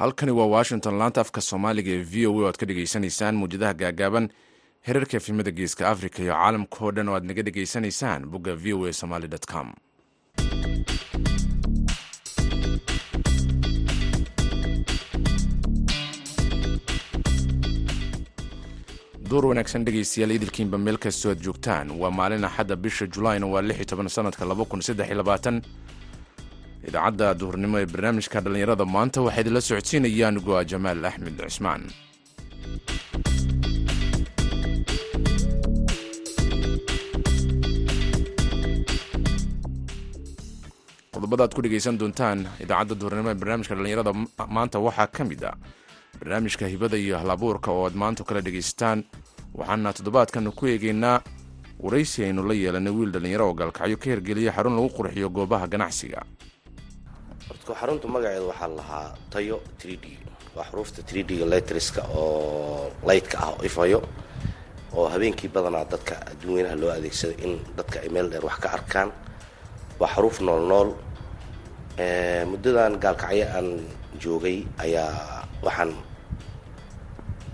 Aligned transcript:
halkani 0.00 0.32
waa 0.38 0.46
washington 0.56 0.94
laanta 1.00 1.20
afka 1.24 1.40
soomaaliga 1.48 1.90
ee 1.96 2.04
v 2.12 2.26
o 2.26 2.30
a 2.32 2.42
o 2.42 2.46
aad 2.48 2.56
ka 2.60 2.66
dhegaysanaysaan 2.70 3.34
muwjadaha 3.40 3.74
gaagaaban 3.82 4.26
herarka 4.88 5.14
efimada 5.20 5.50
geeska 5.58 5.82
africa 5.92 6.18
iyo 6.24 6.32
caalamka 6.40 6.78
oo 6.84 6.92
dhan 6.96 7.08
oo 7.10 7.14
aad 7.16 7.24
naga 7.28 7.42
dhegaysanaysaan 7.46 8.20
bogga 8.32 8.54
v 8.62 8.72
o 8.76 8.86
a 8.88 8.92
somaly 9.00 9.28
com. 9.52 9.68
Duur 19.30 19.44
wanaagsan 19.52 19.84
dhegaystayaal 19.86 20.32
idilkiinba 20.36 20.78
meel 20.84 20.98
kastoo 21.04 21.30
aad 21.32 21.42
joogtaan 21.46 21.90
waa 22.00 22.10
maalin 22.10 22.44
axadda 22.48 22.76
bisha 22.86 23.06
julaayna 23.06 23.46
waa 23.52 23.62
sanadka 24.16 24.44
idaacadda 26.88 27.28
duhurnimo 27.40 27.76
ee 27.80 27.88
barnaamijka 27.92 28.38
dhallinyarada 28.44 28.84
maanta 28.94 29.24
waxaa 29.26 29.42
idinla 29.44 29.62
socodsiinayaan 29.68 30.36
goa 30.46 30.62
jamaal 30.72 31.00
axmed 31.10 31.36
cismaan 31.44 31.82
qodobada 41.14 41.44
ad 41.44 41.54
ku 41.54 41.60
dhegaysan 41.64 41.98
doontaan 42.00 42.38
idaacadda 42.64 42.94
duhurnimo 43.00 43.30
ee 43.32 43.38
barnaamijka 43.40 43.74
dhallinyarada 43.76 44.12
maanta 44.56 44.78
waxaa 44.86 45.06
ka 45.16 45.22
mid 45.30 45.42
ah 45.50 45.56
barnaamijka 46.20 46.66
hibada 46.72 46.96
iyo 47.04 47.18
halabuurka 47.22 47.70
oo 47.72 47.84
aad 47.86 47.94
maanta 48.02 48.22
kala 48.28 48.40
dhegaysataan 48.46 48.98
waxaana 49.58 49.92
toddobaadkan 49.96 50.52
ku 50.58 50.66
eegaynaa 50.72 51.18
waraysi 51.84 52.24
aynu 52.24 52.42
la 52.48 52.54
yeelanay 52.54 52.92
wiil 52.98 53.10
dhallinyaro 53.14 53.44
oo 53.48 53.54
gaalkacyo 53.60 53.96
ka 54.02 54.06
hirgeliya 54.10 54.52
xarun 54.56 54.74
lagu 54.78 54.88
qurxiyo 54.96 55.28
goobaha 55.36 55.66
ganacsiga 55.72 56.20
horta 57.50 57.72
xarunta 57.80 58.06
magaceeda 58.14 58.46
waxaa 58.50 58.70
lahaa 58.78 59.08
tayo 59.32 59.56
td 59.80 60.04
waa 60.56 60.64
xuruufta 60.70 61.00
td-ga 61.08 61.46
letriska 61.52 62.02
oo 62.14 62.90
laytka 63.08 63.36
ah 63.44 63.50
oo 63.54 63.62
ifayo 63.68 63.98
oo 64.96 65.06
habeenkii 65.12 65.50
badanaa 65.54 65.84
dadka 65.92 66.14
adduunyanaha 66.30 66.76
loo 66.82 66.90
adeegsada 66.96 67.34
in 67.44 67.52
dadka 67.78 67.96
ay 68.04 68.08
meel 68.14 68.28
dheer 68.30 68.44
wax 68.48 68.56
ka 68.64 68.68
arkaan. 68.78 69.08
Waa 70.00 70.10
xaruuf 70.14 70.40
nool 70.46 70.62
nool. 70.70 70.90
Muddadan 72.50 72.94
gaalkacyo 73.02 73.46
aan 73.56 73.68
joogay 74.22 74.58
ayaa 74.84 75.44
waxaan 75.66 75.92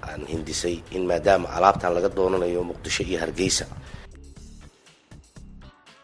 aan 0.09 0.23
hindisay 0.33 0.77
in 0.97 1.03
maadaama 1.11 1.49
alaabtan 1.57 1.93
laga 1.97 2.09
doonanayo 2.09 2.63
muqdisho 2.71 3.03
iyo 3.03 3.19
hargeysa 3.21 3.67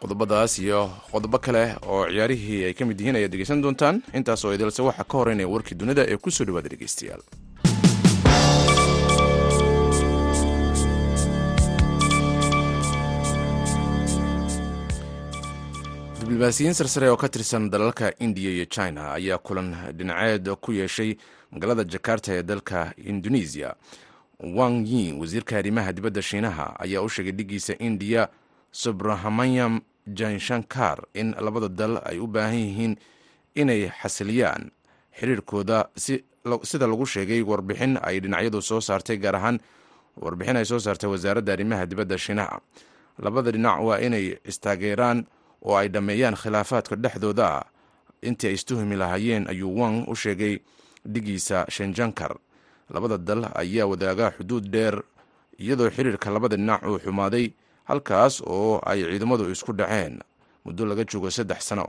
qodobadaas 0.03 0.53
iyo 0.65 0.81
qodobo 1.13 1.39
kale 1.39 1.63
oo 1.87 2.03
ciyaarihii 2.11 2.61
ay 2.69 2.75
ka 2.79 2.85
mid 2.89 2.99
yihiin 3.01 3.17
ayaad 3.21 3.33
dhegeysan 3.35 3.63
doontaan. 3.63 4.03
Intaas 4.19 4.45
oo 4.45 4.53
idilse 4.57 4.83
waxaa 4.89 5.07
ka 5.11 5.19
horeynaya 5.19 5.49
warkii 5.55 5.79
dunida 5.79 6.03
ee 6.13 6.19
ku 6.19 6.31
soo 6.31 6.45
dhawaada 6.49 6.69
dhegeystayaal. 6.75 7.23
Diblomaasiyiin 16.21 16.75
sarsare 16.75 17.11
oo 17.11 17.17
ka 17.17 17.29
tirsan 17.29 17.71
dalalka 17.71 18.13
indiya 18.21 18.51
iyo 18.51 18.65
china 18.67 19.13
ayaa 19.13 19.39
kulan 19.39 19.75
dhinaceed 19.97 20.49
ku 20.61 20.73
yeeshay 20.73 21.17
magaalada 21.51 21.85
jakarta 21.85 22.33
ee 22.35 22.43
dalka 22.43 22.93
indonesiya 22.97 23.75
wang 24.39 24.87
yin 24.87 25.19
wasiirka 25.21 25.59
arrimaha 25.59 25.93
dibadda 25.93 26.23
shiinaha 26.23 26.77
ayaa 26.79 27.03
u 27.03 27.09
sheegay 27.09 27.33
dhigiisa 27.33 27.75
indiya 27.79 28.29
subrahamanyam 28.71 29.81
janshankar 30.07 30.99
in 31.15 31.35
labada 31.41 31.69
dal 31.69 32.01
ay 32.05 32.19
u 32.19 32.27
baahan 32.27 32.59
yihiin 32.59 32.95
inay 33.55 33.91
xasiliyaan 34.03 34.71
xiriirkooda 35.19 35.89
sida 36.63 36.87
lagu 36.87 37.07
sheegay 37.07 37.43
warbixin 37.43 37.99
ay 38.03 38.21
dhinacyadu 38.21 38.63
soo 38.63 38.81
saartay 38.81 39.17
gaar 39.19 39.37
ahaan 39.37 39.59
warbixin 40.17 40.57
ay 40.57 40.65
soo 40.65 40.79
saartay 40.79 41.11
wasaaradda 41.11 41.53
arrimaha 41.53 41.87
dibadda 41.87 42.19
shiinaha 42.19 42.61
labada 43.19 43.51
dhinac 43.53 43.79
waa 43.87 43.99
inay 44.01 44.37
istaageeraan 44.45 45.27
oo 45.63 45.77
ay 45.77 45.89
dhammeeyaan 45.89 46.35
khilaafaadka 46.37 46.97
dhexdooda. 46.97 47.63
Intii 48.23 48.49
ay 48.49 48.55
istuhumi 48.55 48.97
lahaayeen 48.97 49.47
ayuu 49.51 49.71
wang 49.79 50.07
u 50.11 50.15
sheegay 50.15 50.59
dhigiisa 51.07 51.67
shenjankar. 51.69 52.35
Labada 52.91 53.19
dal 53.19 53.47
ayaa 53.55 53.87
wadaaga 53.87 54.31
xuduud 54.39 54.67
dheer 54.71 55.03
iyadoo 55.59 55.91
xiriirka 55.91 56.31
labada 56.31 56.57
dhinac 56.57 56.83
uu 56.87 56.99
xumaaday 56.99 57.53
halkaas 57.97 58.41
oo 58.47 58.81
ay 58.89 59.05
ciidamadu 59.05 59.51
isku 59.53 59.73
dhaceen 59.73 60.19
muddo 60.65 60.87
laga 60.87 61.05
joogo 61.05 61.31
saddex 61.31 61.61
sano. 61.69 61.89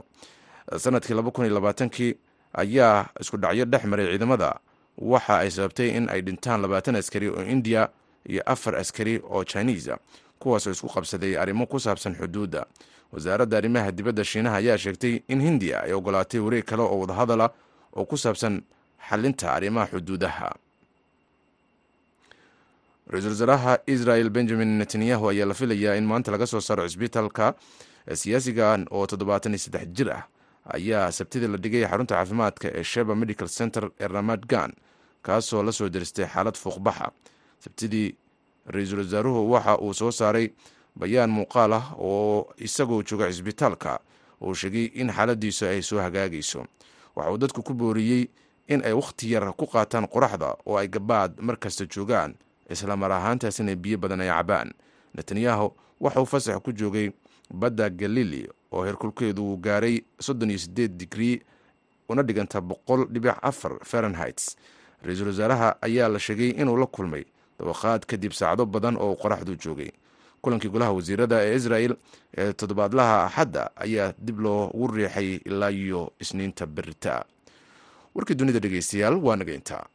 Sanadkii 0.76 1.14
laba 1.14 1.30
kun 1.30 1.44
iyo 1.46 1.54
labaatankii 1.54 2.12
ayaa 2.52 3.06
isku 3.20 3.36
dhacyo 3.36 3.64
dhex 3.64 3.84
maray 3.84 4.06
ciidamada. 4.12 4.60
Waxa 4.98 5.38
ay 5.38 5.50
sababtay 5.50 5.88
in 5.96 6.08
ay 6.12 6.20
dhintaan 6.22 6.60
labaatan 6.62 6.96
askari 6.96 7.28
oo 7.28 7.42
indiya 7.42 7.88
iyo 8.28 8.42
afar 8.46 8.76
askari 8.76 9.18
oo 9.24 9.44
chinisa 9.44 9.98
kuwaasoo 10.38 10.70
isku 10.70 10.88
qabsaday 10.88 11.38
arrimo 11.40 11.66
ku 11.66 11.80
saabsan 11.80 12.14
xuduudda. 12.14 12.66
Wasaaradda 13.12 13.56
arrimaha 13.58 13.92
dibadda 13.92 14.24
shiinaha 14.24 14.56
ayaa 14.60 14.78
sheegtay 14.78 15.22
in 15.28 15.40
hindiya 15.40 15.82
ay 15.82 15.92
ogolaatay 15.92 16.40
wareeg 16.40 16.64
kale 16.64 16.82
oo 16.82 17.00
wadahadala 17.00 17.50
oo 17.96 18.04
ku 18.04 18.16
saabsan 18.16 18.62
xalinta 19.08 19.52
arrimaha 19.56 19.86
xuduudaha 19.92 20.54
ra'iisul 23.10 23.30
wasaaraha 23.30 23.78
israel 23.86 24.30
benjamin 24.30 24.78
netanyahu 24.78 25.28
ayaa 25.30 25.46
la 25.46 25.54
filayaa 25.54 25.96
in 25.96 26.04
maanta 26.06 26.30
laga 26.32 26.46
soo 26.46 26.60
saaro 26.60 26.88
cisbitaalka 26.88 27.54
siyaasigan 28.14 28.86
oo 28.90 29.06
toddobaatan 29.06 29.52
iyo 29.52 29.58
saddex 29.58 29.88
jir 29.96 30.10
ah. 30.12 30.22
Ayaa 30.64 31.12
sabtidii 31.12 31.48
la 31.48 31.56
dhigay 31.58 31.84
xarunta 31.84 32.14
caafimaadka 32.14 32.68
ee 32.72 32.82
sheba 32.82 33.14
medical 33.14 33.48
center 33.48 33.90
ee 34.00 34.08
ramad 34.08 34.46
gan 34.48 34.72
kaasoo 35.22 35.62
la 35.62 35.72
soo 35.72 35.88
diristay 35.88 36.24
xaalad 36.26 36.56
fuuqbaxa. 36.56 37.12
Sabtidii 37.64 38.16
ra'iisul 38.66 38.98
wasaaruhu 39.04 39.50
waxa 39.52 39.78
uu 39.78 39.94
soo 39.94 40.10
saaray 40.10 40.48
bayaan 40.96 41.30
muuqaal 41.30 41.72
ah 41.72 41.92
oo 41.98 42.48
isagoo 42.58 43.02
jooga 43.02 43.28
cisbitaalka 43.28 44.00
oo 44.40 44.54
sheegay 44.54 44.84
in 44.94 45.12
xaaladiisu 45.12 45.66
ay 45.66 45.82
soo 45.82 46.00
hagaagayso. 46.00 46.64
Waxa 47.16 47.30
uu 47.32 47.38
dadku 47.38 47.62
ku 47.62 47.74
booriyey 47.74 48.28
in 48.68 48.80
ay 48.84 48.92
wakhti 48.92 49.32
yar 49.32 49.52
ku 49.52 49.66
qaataan 49.66 50.08
qoraxda 50.08 50.56
oo 50.66 50.76
ay 50.80 50.88
gabaad 50.88 51.40
mar 51.40 51.56
kasta 51.60 51.84
joogaan 51.86 52.34
isla 52.70 52.96
mar 52.96 53.12
ahaantaasina 53.12 53.74
biyo 53.76 53.98
badan 53.98 54.20
ay 54.20 54.28
cabaan. 54.28 54.72
Netanyahu 55.14 55.72
waxa 56.00 56.20
uu 56.20 56.26
fasax 56.26 56.58
ku 56.62 56.72
joogay 56.72 57.10
badda 57.50 57.90
galili 57.90 58.48
oo 58.72 58.84
heerkulkeedu 58.84 59.42
uu 59.44 59.56
gaaray 59.56 60.02
soddon 60.20 60.50
iyo 60.50 60.58
sideed 60.58 60.96
digrii 60.96 61.40
una 62.08 62.22
dhiganta 62.22 62.60
boqol 62.60 63.06
dhibic 63.12 63.34
afar 63.42 63.78
farenhits 63.84 64.56
ra'iisul 65.04 65.26
wasaaraha 65.28 65.76
ayaa 65.82 66.08
la 66.08 66.18
sheegay 66.18 66.50
inuu 66.50 66.76
la 66.76 66.86
kulmay 66.86 67.24
dawaqaad 67.58 68.06
kadib 68.06 68.32
saacdo 68.32 68.66
badan 68.66 68.96
oo 68.96 69.14
qoraxdu 69.16 69.56
joogay. 69.56 69.90
Kulankii 70.42 70.68
golaha 70.68 70.92
wasiirada 70.92 71.40
ee 71.44 71.56
israel 71.56 71.96
ee 72.36 72.52
toddobaadlaha 72.52 73.24
axadda 73.26 73.70
ayaa 73.76 74.12
dib 74.18 74.40
loogu 74.40 74.86
riixay 74.86 75.40
ilaa 75.44 75.70
iyo 75.70 76.12
isniinta 76.20 76.66
berita 76.66 77.24
warkii 78.14 78.34
dunida 78.34 78.58
dhegeystayaal 78.60 79.16
waa 79.16 79.36
nageynta 79.36 79.86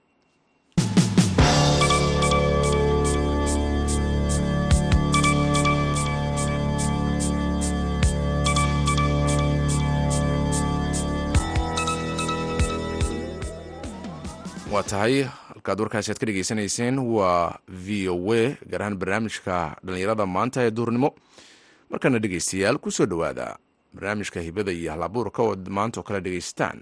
waa 14.71 14.83
tahay 14.89 15.15
halkaad 15.49 15.79
warkaasi 15.81 16.11
aad 16.11 16.19
ka 16.21 16.25
dhegeysanayseen 16.29 16.95
waa 16.99 17.57
v 17.67 17.87
o 18.13 18.15
a 18.33 18.41
gaar 18.69 18.81
ahaan 18.81 18.97
barnaamijka 19.01 19.55
dhallinyarada 19.85 20.25
maanta 20.35 20.59
ee 20.65 20.71
duurnimo 20.77 21.09
markana 21.89 22.19
dhegeystayaal 22.23 22.77
ku 22.83 22.91
soo 22.91 23.05
dhowaada 23.11 23.57
barnaamijka 23.93 24.39
hibada 24.47 24.71
iyo 24.71 24.91
halabuurka 24.91 25.41
oo 25.43 25.55
maanta 25.77 25.99
oo 25.99 26.03
kale 26.07 26.19
dhegeysataan 26.21 26.77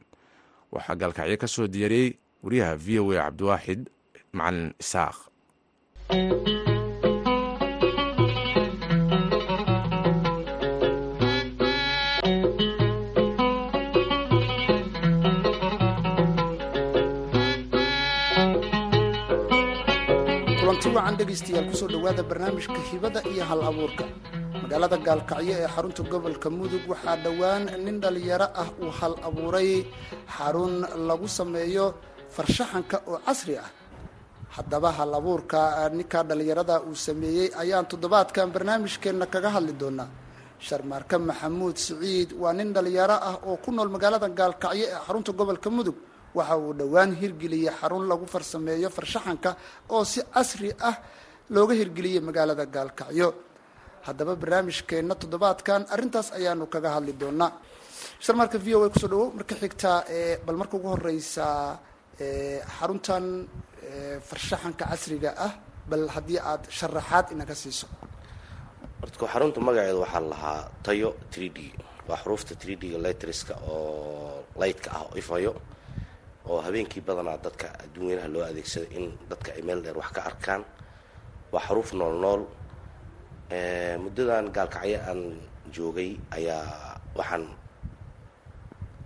waxaa 0.72 0.95
gaalkacyo 1.01 1.38
ka 1.38 1.48
soo 1.48 1.68
diyaariyey 1.68 2.10
wariyaha 2.44 2.75
v 2.75 2.88
o 3.00 3.12
a 3.12 3.24
cabdiwaaxid 3.24 3.81
macalin 4.33 4.74
isaaq 4.83 5.16
kulanti 20.78 20.96
wacan 20.96 21.16
dhegaystayaal 21.18 21.66
ku 21.70 21.76
soo 21.80 21.88
dhowaada 21.90 22.24
barnaamijka 22.30 22.80
hibada 22.92 23.22
iyo 23.32 23.44
hal 23.50 23.62
abuurka. 23.70 24.06
Magaalada 24.62 24.98
gaalkacyo 24.98 25.54
ee 25.58 25.68
xarunta 25.74 26.04
gobolka 26.12 26.50
mudug 26.50 26.84
waxaa 26.92 27.18
dhowaan 27.24 27.64
nin 27.86 27.98
dhallinyaro 28.02 28.48
ah 28.62 28.70
uu 28.82 28.92
hal 29.00 29.14
abuuray. 29.28 29.86
Xarun 30.38 30.86
lagu 31.08 31.28
sameeyo 31.28 31.86
farshaxanka 32.30 32.98
oo 33.10 33.18
casri 33.26 33.56
ah. 33.58 33.70
Haddaba 34.56 34.90
hal 34.98 35.14
abuurka 35.20 35.90
ninkaa 35.98 36.24
dhallinyarada 36.30 36.76
uu 36.86 36.96
sameeyey 36.96 37.50
ayaan 37.62 37.86
toddobaadkan 37.90 38.52
barnaamijkeenna 38.54 39.26
kaga 39.34 39.50
hadli 39.56 39.74
doonaa. 39.74 40.10
Sharmaarka 40.60 41.18
maxamuud 41.20 41.76
siciid 41.78 42.30
waa 42.42 42.54
nin 42.54 42.70
dhallinyaro 42.74 43.18
ah 43.30 43.36
oo 43.50 43.58
ku 43.58 43.72
nool 43.72 43.90
magaalada 43.90 44.30
gaalkacyo 44.30 44.86
ee 44.86 45.00
xarunta 45.06 45.32
gobolka 45.34 45.70
mudug 45.70 45.98
waxa 46.36 46.56
uu 46.58 46.74
dhowaan 46.80 47.12
hirgeliyey 47.22 47.72
xarun 47.80 48.08
lagu 48.12 48.26
farsameeyo 48.34 48.90
farshaxanka 48.90 49.56
oo 49.90 50.04
si 50.04 50.22
casri 50.34 50.72
ah 50.90 50.96
looga 51.50 51.74
hirgeliyey 51.80 52.20
magaalada 52.28 52.66
gaalkacyo. 52.66 53.30
Haddaba 54.08 54.36
barnaamijkeenna 54.42 55.16
toddobaadkan 55.22 55.82
arrintaas 55.94 56.28
ayaanu 56.38 56.66
kaga 56.74 56.90
hadli 56.96 57.14
doonaa. 57.22 57.52
Sharmarka 58.24 58.58
v 58.66 58.76
o 58.76 58.84
a 58.86 58.90
ku 58.90 59.00
soo 59.00 59.08
dhawow 59.12 59.32
marka 59.38 59.56
xigtaa 59.62 60.00
bal 60.46 60.56
marka 60.62 60.78
ugu 60.78 60.88
horeysa 60.96 61.46
xaruntan 62.78 63.26
farshaxanka 64.28 64.86
casriga 64.92 65.32
ah 65.48 65.54
bal 65.90 66.08
haddii 66.16 66.40
aad 66.52 66.64
sharaxaad 66.78 67.26
inaga 67.36 67.56
siiso. 67.56 67.88
Horta 69.02 69.28
xarunta 69.34 69.60
magaceeda 69.68 70.00
waxaa 70.06 70.24
lahaa 70.34 70.60
tayo 70.86 71.10
three 71.32 71.50
d. 71.50 71.60
Waa 72.08 72.18
xuruufta 72.24 72.54
d-ga 72.56 72.98
letriska 73.06 73.54
oo 73.68 74.44
lightka 74.62 74.90
ah 74.96 75.02
oo 75.08 75.14
ifayo 75.22 75.52
oo 76.50 76.60
habeenkii 76.66 77.02
badanaa 77.08 77.38
dadka 77.46 77.68
adduunyanaha 77.84 78.28
loo 78.34 78.44
adeegsado 78.50 78.88
in 78.98 79.06
dadka 79.30 79.50
ay 79.58 79.62
dheer 79.84 79.98
wax 80.02 80.10
ka 80.16 80.22
arkaan. 80.30 80.62
Waa 81.52 81.62
xaruuf 81.68 81.94
nool 82.00 82.16
nool 82.24 82.42
muddadan 84.04 84.46
gaalkacyo 84.56 85.00
aan 85.10 85.22
joogay 85.76 86.12
ayaa 86.36 87.00
waxaan 87.18 87.46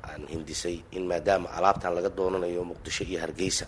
aan 0.09 0.21
hindisay 0.33 0.81
in 0.97 1.03
maadaama 1.09 1.49
alaabtan 1.57 1.93
laga 1.95 2.09
doonanayo 2.17 2.63
muqdisho 2.65 3.03
iyo 3.05 3.19
hargeysa 3.21 3.65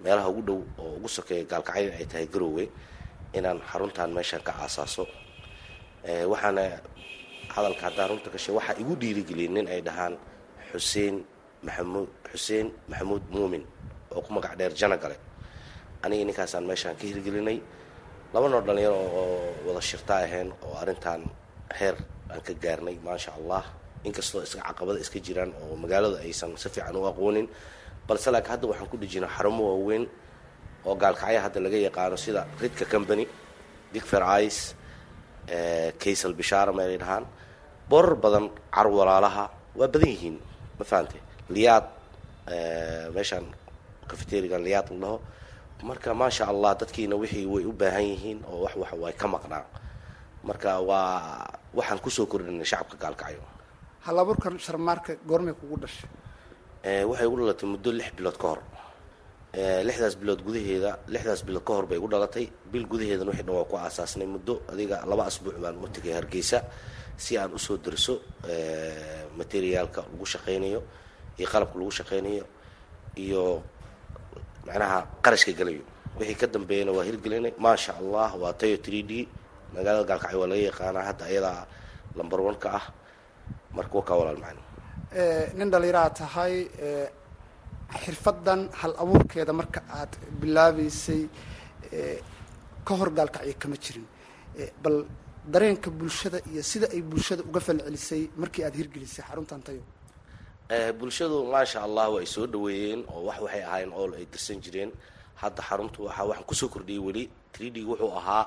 meelaha 0.00 0.28
ugu 0.32 0.42
dhow 0.48 0.60
oo 0.80 0.96
ugu 0.96 1.08
sokeeya 1.08 1.44
gaalkacyo 1.44 1.92
ay 1.98 2.06
tahay 2.10 2.26
garoowe 2.32 2.64
inaan 3.36 3.60
xaruntan 3.70 4.10
meeshaan 4.16 4.42
ka 4.46 4.52
aasaaso. 4.64 5.04
Waxaana 6.32 6.62
hadalka 7.54 7.82
haddaan 7.88 8.08
runta 8.10 8.28
ka 8.32 8.38
sheeg 8.38 8.56
waxaa 8.56 8.80
igu 8.80 8.92
dhiirigeliyay 9.00 9.50
nin 9.54 9.66
ay 9.68 9.80
dhahaan 9.86 10.14
xuseen 10.72 11.16
maxamuud 11.66 12.08
xuseen 12.36 12.66
maxamuud 12.90 13.22
muumin 13.34 13.64
oo 14.14 14.20
ku 14.20 14.30
magac 14.36 14.54
dheer 14.58 14.72
jana 14.80 14.96
gale 15.02 15.16
aniga 16.04 16.24
ninkaasaan 16.28 16.64
meeshaan 16.70 16.96
ka 17.00 17.04
hirgelinay 17.10 17.58
laba 18.34 18.46
noo 18.52 18.60
dhalinyaro 18.66 18.96
oo 19.20 19.26
wada 19.66 19.80
shirta 19.80 20.14
ahayn 20.24 20.48
oo 20.66 20.74
arrintan 20.82 21.20
heer 21.78 21.96
aan 22.32 22.40
ka 22.46 22.52
gaarnay 22.64 22.96
maasha 23.06 23.30
allah 23.38 23.64
inkastoo 24.06 24.42
iska 24.46 24.60
caqabada 24.68 24.98
iska 25.04 25.18
jiraan 25.26 25.50
oo 25.62 25.74
magaalada 25.82 26.18
aysan 26.26 26.50
si 26.62 26.68
fiican 26.68 26.96
u 26.96 27.06
aqoonin. 27.10 27.48
Balse 28.06 28.30
laakiin 28.30 28.52
hadda 28.54 28.66
waxaan 28.70 28.88
ku 28.92 28.96
dhejinaa 29.02 29.32
xarumo 29.36 29.62
waaweyn 29.70 30.04
oo 30.86 30.94
gaalkacya 31.02 31.40
hadda 31.46 31.58
laga 31.64 31.78
yaqaano 31.86 32.16
sida 32.24 32.42
ridka 32.62 32.84
company 32.94 33.24
digfer 33.92 34.22
ice 34.46 34.60
kaysal 36.02 36.32
bishaara 36.38 36.72
meelay 36.78 36.98
dhahaan 37.02 37.24
borar 37.90 38.14
badan 38.24 38.50
car 38.74 38.86
walaalaha 38.86 39.44
waa 39.78 39.88
badan 39.94 40.08
yihiin 40.14 40.36
ma 40.78 40.84
fahante 40.90 41.18
liyaad 41.54 41.84
meeshaan 43.14 43.46
cafeterigan 44.08 44.62
liyaad 44.66 44.88
la 44.90 44.96
dhaho. 45.02 45.16
Marka 45.88 46.14
maasha 46.14 46.44
allah 46.52 46.72
dadkiina 46.80 47.16
wixii 47.22 47.46
way 47.52 47.64
u 47.64 47.72
baahan 47.72 48.04
yihiin 48.12 48.38
oo 48.50 48.62
wax 48.64 48.74
wax 48.82 48.92
way 49.02 49.12
ka 49.12 49.26
maqnaa 49.34 49.64
marka 50.48 50.80
waa 50.80 51.44
waxaan 51.74 51.98
ku 52.04 52.10
soo 52.10 52.26
kordhinay 52.26 52.64
shacabka 52.64 52.96
gaalkacyo 53.02 53.42
hal 54.06 54.18
abuurkan 54.22 54.54
sharmaarka 54.58 55.12
goormay 55.28 55.52
kugu 55.60 55.76
dhashay? 55.82 56.08
Waxay 57.10 57.26
ugu 57.28 57.36
dhalatay 57.40 57.66
muddo 57.72 57.90
lix 57.98 58.08
bilood 58.16 58.38
ka 58.40 58.46
hor. 58.48 58.60
Lixdaas 59.88 60.14
bilood 60.20 60.40
gudaheeda 60.46 60.90
lixdaas 61.12 61.42
bilood 61.46 61.64
ka 61.66 61.72
hor 61.76 61.86
bay 61.90 61.98
igu 61.98 62.08
dhalatay. 62.12 62.46
Bil 62.72 62.86
gudaheedana 62.90 63.30
wixii 63.30 63.44
dhan 63.46 63.54
waa 63.58 63.64
ku 63.70 63.76
aasaasnay 63.76 64.26
muddo. 64.34 64.54
Adiga 64.72 64.96
laba 65.10 65.24
asbuuc 65.30 65.56
baan 65.62 65.76
u 65.82 65.88
tegay 65.94 66.14
hargeysa 66.18 66.58
si 67.16 67.36
aan 67.38 67.52
u 67.52 67.58
soo 67.58 67.76
dariso 67.84 68.14
materiaalka 69.38 70.00
lagu 70.12 70.24
shaqaynayo 70.32 70.80
iyo 71.38 71.46
qalabka 71.52 71.76
lagu 71.80 71.92
shaqaynayo 71.98 72.44
iyo 73.24 73.42
macnaha 74.66 74.98
qarashka 75.24 75.52
gelayo 75.58 75.82
wixii 76.18 76.38
ka 76.40 76.46
dambeeyana 76.54 76.92
waa 76.96 77.04
hirgelinay. 77.08 77.52
Maasha 77.64 77.92
allah 78.00 78.30
waa 78.42 78.52
tayo 78.60 78.76
three 78.84 79.02
d. 79.10 79.12
Magaalada 79.74 80.04
gaalkacyo 80.10 80.38
waa 80.42 80.48
laga 80.52 80.62
yaqaanaa. 80.70 81.04
Hadda 81.08 81.24
ayadaa 81.30 81.60
lamber 82.18 82.40
one 82.48 82.58
ka 82.62 82.68
ah 82.78 82.84
marka 83.76 83.94
wakaa 84.00 84.16
walaal 84.20 84.38
macana 84.44 84.62
nin 85.58 85.68
dhalinyaraha 85.72 86.10
tahay 86.20 86.54
xirfadan 88.02 88.60
hal 88.80 88.92
abuurkeeda 89.02 89.52
marka 89.60 89.80
aad 90.00 90.12
bilaabeysay 90.40 91.22
ka 92.86 92.92
hor 92.98 93.10
gaalkacyo 93.18 93.54
kama 93.62 93.76
jirin. 93.84 94.06
Bal 94.82 94.96
dareenka 95.52 95.90
bulshada 95.90 96.38
iyo 96.50 96.62
sida 96.70 96.86
ay 96.94 97.02
bulshada 97.10 97.42
uga 97.48 97.60
falcelisay 97.66 98.22
markii 98.40 98.64
aad 98.66 98.74
hirgelisay 98.80 99.24
xaruntan 99.28 99.60
tayo 99.66 99.82
bulshadu 100.70 101.46
maasha 101.46 101.82
allah 101.86 102.10
ay 102.18 102.26
soo 102.26 102.46
dhaweeyeen 102.46 103.04
oo 103.08 103.22
wax 103.28 103.38
waxay 103.40 103.62
ahaayeen 103.62 103.92
ool 103.92 104.12
ay 104.18 104.26
dirsan 104.26 104.58
jireen. 104.60 104.90
Hadda 105.36 105.62
xaruntu 105.62 105.98
waxa 106.06 106.24
waxaan 106.26 106.44
ku 106.46 106.54
soo 106.54 106.68
kordhiyay 106.68 106.98
weli. 107.06 107.24
d 107.56 107.80
wuxuu 107.84 108.12
ahaa 108.12 108.44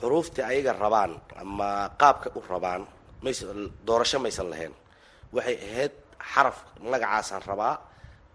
xuruuftii 0.00 0.42
ayaga 0.42 0.72
rabaan 0.72 1.12
ama 1.36 1.90
qaabka 2.00 2.30
u 2.36 2.40
rabaan. 2.48 2.86
Maysa 3.22 3.46
doorasho 3.86 4.18
maysan 4.18 4.48
lahayn. 4.50 4.72
Waxay 5.32 5.56
ahayd 5.68 5.92
xaraf 6.32 6.56
magacaasaan 6.80 7.42
rabaa 7.50 7.74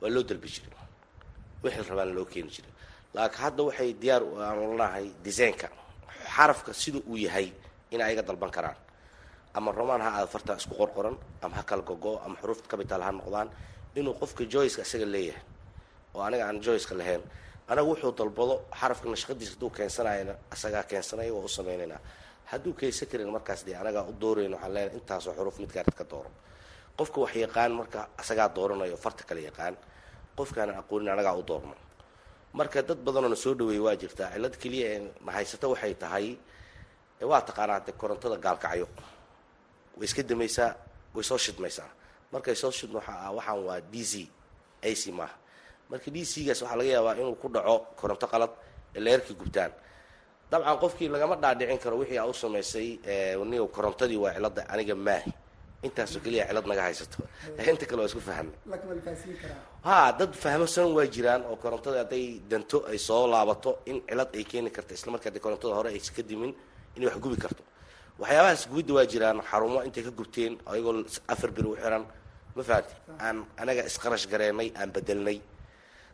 waa 0.01 0.09
loo 0.09 0.23
dalbi 0.23 0.47
jiray. 0.47 0.73
Wixii 1.63 1.81
la 1.83 1.89
rabaana 1.89 2.11
loo 2.17 2.25
keeni 2.25 2.49
jiray. 2.55 2.71
Laakiin 3.15 3.41
hadda 3.43 3.61
waxay 3.63 3.89
diyaar 4.01 4.23
aan 4.23 4.57
olanahay 4.59 5.05
desaynka 5.23 5.67
xarafka 6.35 6.73
sida 6.73 6.99
uu 7.07 7.15
yahay 7.17 7.47
in 7.91 8.01
ayaga 8.01 8.21
dalban 8.27 8.51
karaan 8.51 8.75
ama 9.57 9.69
romaan 9.79 10.01
ha 10.05 10.09
aada 10.17 10.27
fartaa 10.33 10.55
isku 10.61 10.73
qorqoran 10.81 11.15
ama 11.43 11.55
ha 11.57 11.63
kala 11.69 11.81
gogo 11.89 12.13
ama 12.25 12.35
xuruufta 12.41 12.67
capital 12.71 13.01
ha 13.05 13.11
noqdaan 13.19 13.47
inuu 13.99 14.13
qofka 14.21 14.43
joyceka 14.53 14.81
isaga 14.87 15.05
leeyahay 15.13 15.43
oo 16.15 16.21
aniga 16.27 16.43
aan 16.47 16.57
joyceka 16.65 16.93
lahayn 16.99 17.21
anaga 17.71 17.87
wuxuu 17.89 18.11
dalbado 18.19 18.55
xarafka 18.79 19.05
nashqadiisa 19.13 19.51
hadduu 19.53 19.69
keensanayana 19.77 20.33
isagaa 20.55 20.83
keensanaya 20.91 21.31
waa 21.35 21.45
u 21.45 21.49
samaynaynaa 21.57 21.99
hadduu 22.51 22.73
keensan 22.79 23.07
karin 23.11 23.29
markaas 23.35 23.61
dee 23.67 23.75
anagaa 23.81 24.03
u 24.09 24.13
doorayn 24.21 24.53
waxaan 24.55 24.73
leenahay 24.75 24.97
intaasoo 24.99 25.33
xuruuf 25.37 25.57
midkaarid 25.63 25.95
ka 25.99 26.05
dooro. 26.11 26.29
Qofka 26.97 27.17
wax 27.23 27.33
yaqaan 27.45 27.71
marka 27.79 27.99
isagaa 28.21 28.47
dooranayo 28.55 28.97
farta 29.03 29.23
kale 29.29 29.41
yaqaan. 29.49 29.75
Qofkaana 30.37 30.73
aqoonin 30.81 31.09
anagaa 31.15 31.35
u 31.39 31.43
doorno. 31.49 31.75
Marka 32.57 32.79
dad 32.87 32.99
badanoo 33.05 33.35
soo 33.43 33.53
dhaweeyay 33.59 33.83
waa 33.85 33.95
jirtaa 34.01 34.29
cillad 34.33 34.55
keliya 34.61 34.87
ee 34.95 34.99
na 35.25 35.67
waxay 35.71 35.93
tahay 36.03 36.27
waa 37.31 37.41
taqaanaa 37.47 37.79
de 37.85 37.91
korontada 38.01 38.37
gaalkacyo 38.45 38.87
way 39.97 40.05
iska 40.09 40.23
damaysaa 40.23 40.71
way 41.15 41.23
soo 41.29 41.37
shidmaysaa 41.37 41.89
markay 42.31 42.55
soo 42.55 42.71
shidmo 42.71 42.99
waxaan 42.99 43.59
waa 43.67 43.79
d 43.91 43.95
c 44.11 44.13
ac 44.89 45.01
maaha 45.19 45.35
marka 45.89 46.11
d 46.11 46.17
c 46.25 46.45
gaas 46.47 46.61
waxaa 46.61 46.77
laga 46.79 46.89
yaabaa 46.95 47.15
inuu 47.21 47.35
ku 47.41 47.47
dhaco 47.55 47.75
koronto 47.99 48.27
qalad 48.27 48.51
ee 48.95 48.99
leerkii 49.05 49.35
gubtaan. 49.41 49.71
Dabcan 50.51 50.77
qofkii 50.79 51.09
lagama 51.11 51.35
dhaadhicin 51.35 51.77
karo 51.83 51.97
wixii 51.99 52.17
aa 52.19 52.25
u 52.25 52.33
samaysay 52.33 52.89
ni 53.49 53.57
korontadii 53.75 54.15
waa 54.23 54.33
cilada 54.35 54.61
aniga 54.73 54.95
maahi. 54.95 55.31
Intaasoo 55.83 56.21
keliya 56.23 56.47
cilad 56.47 56.65
naga 56.67 56.81
haysato. 56.87 57.19
Inta 57.71 57.85
kale 57.85 57.99
waa 58.01 58.07
isku 58.09 58.21
fahana 58.27 58.51
ha 59.87 60.11
dad 60.19 60.31
fahmasan 60.43 60.87
waa 60.95 61.05
jiraan 61.15 61.41
oo 61.51 61.55
korontada 61.63 61.97
hadday 62.03 62.39
danto 62.49 62.77
ay 62.91 62.97
soo 62.97 63.27
laabato 63.27 63.71
in 63.85 64.01
cilad 64.07 64.29
ay 64.35 64.43
keeni 64.43 64.69
karta 64.71 64.93
islamarkaa 64.93 65.31
de 65.35 65.39
korontada 65.39 65.73
hore 65.77 65.89
aysa 65.95 66.11
ka 66.15 66.21
dimin 66.29 66.51
inay 66.95 67.07
wax 67.09 67.17
gubi 67.23 67.37
karto 67.43 67.63
waxyaabahaas 68.19 68.61
gubidda 68.69 68.93
waa 68.97 69.05
jiraan 69.11 69.39
xarumo 69.49 69.79
intay 69.87 70.03
ka 70.07 70.11
gubteen 70.19 70.53
ayagoo 70.71 71.03
afar 71.33 71.51
bir 71.55 71.65
u 71.67 71.75
xiran. 71.75 72.03
Ma 72.55 72.63
fahamti 72.63 72.93
aan 73.25 73.37
anaga 73.61 73.81
isqarash 73.89 74.25
gareenay 74.31 74.69
aan 74.79 74.89
bedelnay. 74.95 75.37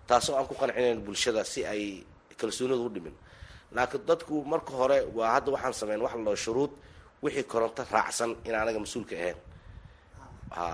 Taasoo 0.08 0.36
aan 0.38 0.48
ku 0.48 0.54
qancinayn 0.62 1.00
bulshada 1.06 1.44
si 1.46 1.62
ay 1.66 2.04
kalsoonida 2.40 2.76
u 2.88 2.90
dhimin. 2.90 3.16
Laakiin 3.76 4.04
dadku 4.08 4.44
marka 4.52 4.72
hore 4.80 4.98
waa 5.16 5.30
hadda 5.36 5.50
waxaan 5.56 5.74
sameyn 5.74 6.02
wax 6.06 6.14
la 6.16 6.24
dhao 6.28 6.36
shuruud 6.46 6.72
wixii 7.24 7.44
koronto 7.52 7.84
raacsan 7.92 8.36
in 8.46 8.54
anaga 8.56 8.80
mas'uulka 8.80 9.16
ahayn. 9.16 9.38
Ha 10.56 10.66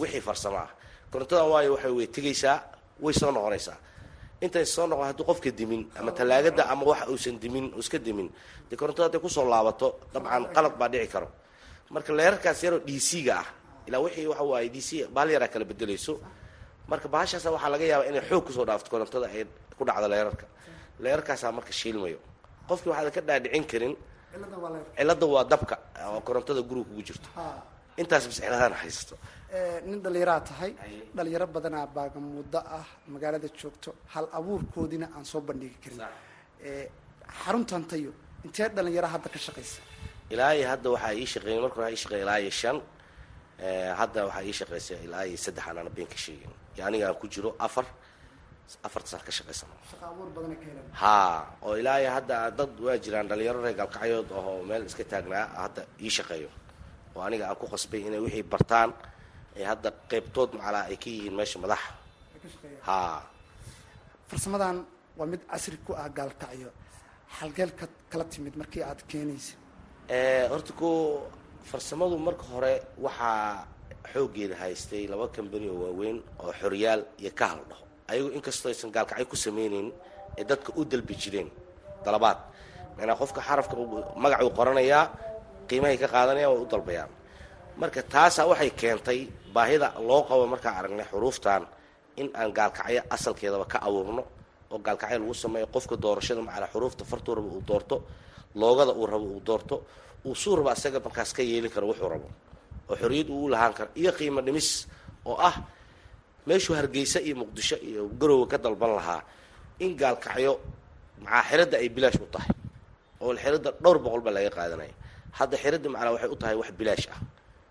wixii 0.00 0.20
farsamo 0.28 0.56
ah 0.64 0.70
korontadan 1.12 1.46
waayo 1.52 1.70
waxay 1.76 1.92
way 1.98 2.06
tegaysaa 2.16 2.56
way 3.04 3.12
soo 3.20 3.30
noqonaysaa 3.36 3.76
intay 4.44 4.64
soo 4.74 4.86
noqon 4.90 5.06
hadduu 5.08 5.24
qofka 5.30 5.50
dimin 5.58 5.82
ama 5.98 6.10
talaagada 6.18 6.62
ama 6.72 6.84
wax 6.90 7.00
uusan 7.12 7.36
dimin 7.42 7.66
iska 7.80 7.98
dimin. 8.06 8.28
Dee 8.68 8.76
korontada 8.80 9.06
hadday 9.08 9.20
ku 9.24 9.28
soo 9.28 9.44
laabato 9.52 9.86
dabcan 10.12 10.44
qalad 10.54 10.74
baa 10.80 10.88
dhici 10.92 11.08
karo. 11.14 11.28
Marka 11.94 12.10
leerarkaas 12.18 12.58
yaroo 12.64 12.80
d 12.88 12.90
c 12.98 13.22
ga 13.26 13.34
ah 13.42 13.46
ilaa 13.86 14.00
wixii 14.04 14.26
waxa 14.32 14.44
waaye 14.50 14.68
d 14.74 14.78
c 14.80 14.90
baal 15.14 15.28
yaraa 15.34 15.48
kala 15.52 15.64
bedelayso. 15.64 16.14
Marka 16.90 17.06
bahashaasa 17.08 17.48
waxaa 17.54 17.70
laga 17.74 17.84
yaabaa 17.92 18.08
inay 18.10 18.22
xoog 18.28 18.44
ku 18.46 18.52
soo 18.52 18.64
dhaafto 18.68 18.88
korontada 18.90 19.26
ay 19.30 19.44
ku 19.78 19.82
dhacdo 19.88 20.06
leerarka. 20.08 20.46
Leerarkaasaa 21.02 21.52
marka 21.52 21.72
shiilmayo. 21.72 22.18
Qofkii 22.68 22.90
waxaadan 22.90 23.12
ka 23.16 23.20
dhaadhicin 23.28 23.64
karin 23.70 23.94
cilada 24.96 25.26
waa 25.34 25.44
dabka 25.44 25.76
oo 26.08 26.20
korontada 26.26 26.60
guriga 26.68 26.88
kugu 26.88 27.02
jirto 27.08 27.28
intaas 28.00 28.24
bas 28.28 28.36
ciladaan 28.40 28.74
haysato 28.82 29.14
nin 29.88 29.98
dhallinyaraa 30.04 30.40
tahay 30.48 30.70
dhalinyaro 31.16 31.46
badanaa 31.56 31.86
baaga 31.96 32.18
muddo 32.34 32.58
ah 32.78 32.86
magaalada 33.14 33.48
joogto 33.60 33.90
hal 34.14 34.26
abuurkoodina 34.38 35.06
aan 35.16 35.24
soo 35.32 35.40
bandhigi 35.48 35.76
karin. 35.82 36.00
Xaruntan 37.44 37.82
tayo 37.90 38.10
intee 38.46 38.68
dhalinyaro 38.76 39.08
hadda 39.14 39.28
ka 39.34 39.38
shaqaysa 39.46 39.80
ilaa 40.34 40.52
iyo 40.58 40.66
hadda 40.72 40.88
waxaa 40.94 41.14
ii 41.20 41.26
shaqeeyay 41.32 41.60
marka 41.64 41.76
hore 41.80 41.90
ii 41.96 42.20
ilaa 42.24 42.38
iyo 42.44 42.50
shan. 42.60 42.78
Hadda 44.00 44.18
waxaa 44.28 44.44
ii 44.48 44.54
shaqaysa 44.60 44.94
ilaa 45.06 45.24
iyo 45.28 45.38
saddex 45.44 45.64
anaana 45.70 45.90
been 45.96 46.08
ka 46.12 46.18
sheegin. 46.24 46.52
Iyo 46.76 46.82
aniga 46.88 47.04
aan 47.08 47.16
ku 47.20 47.26
jiro 47.34 47.50
afar 47.66 47.86
afarta 48.86 49.08
saan 49.12 49.22
ka 49.26 49.32
shaqaysano 49.38 49.74
ha 51.00 51.14
oo 51.66 51.74
ilaa 51.80 51.98
iyo 52.02 52.10
hadda 52.16 52.36
dad 52.58 52.72
waa 52.86 52.96
jiraan 53.04 53.26
dhalinyaro 53.30 53.60
reer 53.64 53.76
gaalkacyood 53.80 54.28
ahoo 54.38 54.56
meel 54.68 54.82
iska 54.88 55.04
taagnaa 55.12 55.44
hadda 55.64 55.80
ii 56.06 56.10
shaqeeyo 56.18 56.50
oo 57.16 57.22
aniga 57.26 57.44
aan 57.48 57.56
ku 57.60 57.66
qasbay 57.72 58.00
inay 58.08 58.20
wixii 58.26 58.42
bartaan 58.52 58.90
ee 59.58 59.64
hadda 59.70 59.88
qeybtood 60.10 60.50
macalaa 60.58 60.84
ay 60.90 60.96
ka 61.02 61.08
yihiin 61.10 61.34
meesha 61.38 61.58
madaxa. 61.64 61.90
Ha. 62.86 62.96
Farsamadan 64.28 64.76
waa 65.18 65.26
mid 65.32 65.42
casri 65.50 65.76
ku 65.86 65.92
ah 65.94 66.08
gaalkacyo. 66.08 66.70
Halgeelka 67.38 67.86
kala 68.10 68.24
timid 68.32 68.54
markii 68.60 68.82
aad 68.84 69.00
keenaysa 69.10 69.54
horta 70.52 70.72
ko 70.80 70.88
farsamadu 71.70 72.16
marka 72.18 72.44
hore 72.52 72.72
waxaa 73.04 73.66
xooggeeda 74.12 74.56
haystay 74.62 75.06
laba 75.12 75.28
kambani 75.34 75.68
oo 75.72 75.78
waaweyn 75.84 76.18
oo 76.42 76.52
xoryaal 76.60 77.00
iyo 77.22 77.30
kahal 77.40 77.60
dhaho. 77.70 77.84
Ayagu 78.10 78.28
inkastoo 78.36 78.68
aysan 78.72 78.90
gaalkacyo 78.94 79.26
ku 79.32 79.36
samayneyn 79.36 79.88
ee 80.38 80.44
dadka 80.44 80.72
u 80.76 80.84
dalbi 80.84 81.14
jireen 81.22 81.48
dalabaad 82.04 82.38
manaa 82.98 83.16
qofka 83.20 83.40
xarafka 83.48 83.74
magacuu 84.24 84.50
qoranayaa 84.58 85.04
qiimahay 85.72 85.96
ka 86.02 86.08
qaadanayaan 86.14 86.52
way 86.54 86.60
u 86.60 86.68
dalbayaan 86.72 87.10
marka 87.80 88.00
taasaa 88.14 88.44
waxay 88.52 88.70
keentay 88.80 89.20
baahida 89.54 89.88
loo 90.08 90.22
qabo 90.28 90.44
markaan 90.52 90.76
aragnay 90.80 91.06
xuruuftan 91.12 91.62
in 92.20 92.28
aan 92.40 92.50
gaalkacyo 92.58 93.00
asalkeedaba 93.14 93.64
ka 93.72 93.78
abuurno 93.86 94.22
oo 94.72 94.78
gaalkacyo 94.86 95.16
lagu 95.22 95.34
sameeyo 95.44 95.66
qofka 95.74 95.94
doorashada 96.04 96.40
macala 96.48 96.66
xuruufta 96.72 97.02
fartuu 97.10 97.34
raba 97.40 97.48
uu 97.56 97.62
doorto 97.70 97.96
loogada 98.60 98.92
uu 99.00 99.06
rabo 99.12 99.26
uu 99.34 99.40
doorto 99.48 99.76
uu 100.28 100.34
suu 100.42 100.54
raba 100.58 100.70
asaga 100.76 100.98
markaas 101.06 101.30
ka 101.36 101.42
yeeli 101.50 101.68
karo 101.74 101.86
wuxuu 101.90 102.08
rabo. 102.14 102.28
Oo 102.90 102.96
xorriyad 103.00 103.28
uu 103.34 103.44
u 103.44 103.48
lahaan 103.52 103.72
karo. 103.78 103.90
Iyo 104.00 104.10
qiimo 104.18 104.40
dhimis 104.46 104.68
oo 105.30 105.36
ah 105.48 105.56
meeshuu 106.48 106.74
hargeysa 106.78 107.18
iyo 107.26 107.34
muqdisho 107.40 107.76
iyo 107.88 108.02
garowga 108.20 108.46
ka 108.52 108.58
dalban 108.64 108.92
lahaa 108.98 109.20
in 109.84 109.90
gaalkacyo 110.00 110.52
macaa 111.24 111.42
xiradda 111.48 111.76
ay 111.82 111.88
bilaash 111.96 112.18
u 112.20 112.26
tahay 112.34 112.52
oo 113.22 113.32
xiradda 113.42 113.70
dhowr 113.82 113.98
boqol 114.04 114.20
baa 114.26 114.34
laga 114.36 114.50
qaadanaya 114.56 114.94
hadda 115.38 115.56
xiradda 115.62 115.88
macnaa 115.94 116.12
waxay 116.16 116.30
u 116.34 116.36
tahay 116.42 116.56
wax 116.60 116.70
bilaash 116.78 117.06
ah. 117.14 117.18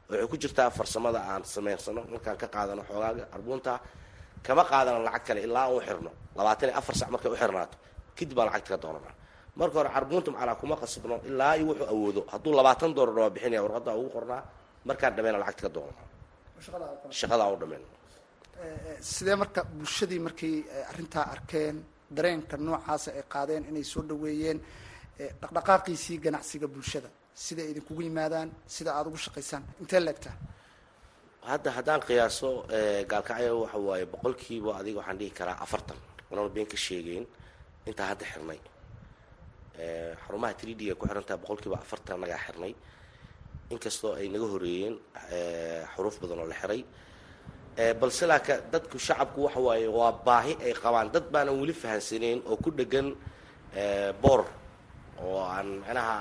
Waxay 0.09 0.27
ku 0.31 0.35
jirtaa 0.43 0.69
farsamada 0.77 1.19
aan 1.31 1.43
sameynsano 1.53 2.01
markaan 2.13 2.37
ka 2.41 2.47
qaadano 2.55 2.81
xoogaaga 2.89 3.23
arbuunta 3.35 3.71
kama 4.45 4.63
qaadano 4.71 4.99
lacag 5.07 5.23
kale 5.27 5.39
ilaa 5.47 5.65
aan 5.67 5.75
u 5.77 5.79
xirno. 5.87 6.11
Labaatan 6.37 6.67
iyo 6.69 6.77
afar 6.79 6.95
sac 6.99 7.09
markay 7.13 7.31
u 7.31 7.37
xirnaato 7.41 7.75
kadib 8.17 8.35
baan 8.37 8.47
lacagta 8.49 8.69
ka 8.73 8.77
doonana. 8.83 9.11
Marka 9.59 9.75
hore 9.79 9.89
carbuunta 9.95 10.29
macnaa 10.35 10.55
kuma 10.61 10.75
qasbno 10.81 11.15
ilaa 11.29 11.53
iyo 11.57 11.65
wuxuu 11.69 11.87
awoodo. 11.93 12.21
Hadduu 12.33 12.53
labaatan 12.59 12.91
doolar 12.95 13.15
waa 13.23 13.29
bixinaya 13.35 13.61
warqadda 13.65 13.91
ugu 13.99 14.09
qornaa 14.15 14.41
markaan 14.87 15.13
dhameyna 15.15 15.37
lacagta 15.43 15.61
ka 15.65 15.69
doonana. 15.75 16.03
Shaqadaa 17.19 17.49
u 17.53 17.57
dhameen 17.61 17.83
sidee 19.11 19.35
marka 19.41 19.61
bulshadii 19.77 20.19
markay 20.27 20.55
arrintaa 20.91 21.25
arkeen 21.33 21.75
dareenka 22.15 22.55
noocaasa 22.65 23.09
ay 23.17 23.23
qaadeen 23.33 23.63
inay 23.69 23.83
soo 23.91 24.03
dhaweeyeen 24.09 24.57
dhaqdhaqaaqiisii 25.41 26.17
ganacsiga 26.25 26.67
bulshada 26.75 27.09
sida 27.33 27.63
idinkugu 27.71 28.01
yimaadaan 28.07 28.49
sida 28.75 28.91
aada 28.97 29.07
ugu 29.09 29.17
shaqaysaan 29.25 29.63
intee 29.81 29.99
leegtaa 30.07 30.35
hadda 31.51 31.69
haddaan 31.77 32.01
qiyaaso 32.07 32.49
gaalkacyo 33.11 33.53
waxa 33.63 33.77
waaye 33.87 34.05
boqolkiiba 34.13 34.71
adiga 34.79 34.97
waxaan 34.99 35.17
dhihi 35.19 35.31
karaa 35.39 35.57
afartan. 35.65 35.97
Onan 36.31 36.49
been 36.55 36.67
ka 36.71 36.77
sheegeyn 36.77 37.25
intaa 37.89 38.07
hadda 38.11 38.25
xirnay. 38.31 38.59
Xarumaha 40.23 40.53
three 40.59 40.75
d 40.75 40.81
ay 40.89 40.95
ku 40.99 41.05
xirantaha 41.07 41.37
boqolkiiba 41.43 41.77
afartan 41.83 42.19
nagaa 42.21 42.39
xirnay. 42.45 42.73
Inkastoo 43.73 44.13
ay 44.19 44.27
naga 44.29 44.47
horeeyeen 44.53 44.95
xuruuf 45.95 46.15
badan 46.21 46.39
oo 46.43 46.47
la 46.51 46.55
xiray. 46.61 46.81
Balse 47.99 48.23
laaka 48.31 48.53
dadku 48.71 48.97
shacabku 48.99 49.39
waxa 49.45 49.59
waaye 49.67 49.87
waa 49.87 50.11
baahi 50.27 50.53
ay 50.65 50.73
qabaan. 50.83 51.07
Dad 51.13 51.25
baanan 51.33 51.55
weli 51.61 51.73
fahansaneyn 51.73 52.39
oo 52.49 52.57
ku 52.63 52.69
dhegan 52.71 53.07
boor 54.21 54.41
oo 55.23 55.39
aan 55.55 55.67
macnaha 55.81 56.15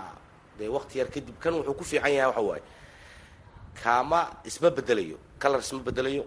dee 0.61 0.69
waqti 0.77 0.95
yar 1.01 1.09
kadib 1.15 1.37
kan 1.43 1.53
wuxuu 1.59 1.75
ku 1.79 1.85
fiican 1.91 2.13
yahay 2.17 2.29
waxa 2.31 2.43
waaye. 2.51 2.63
Kaama 3.83 4.21
isma 4.49 4.69
bedelayo 4.77 5.17
color 5.43 5.61
isma 5.65 5.81
bedelayo 5.89 6.25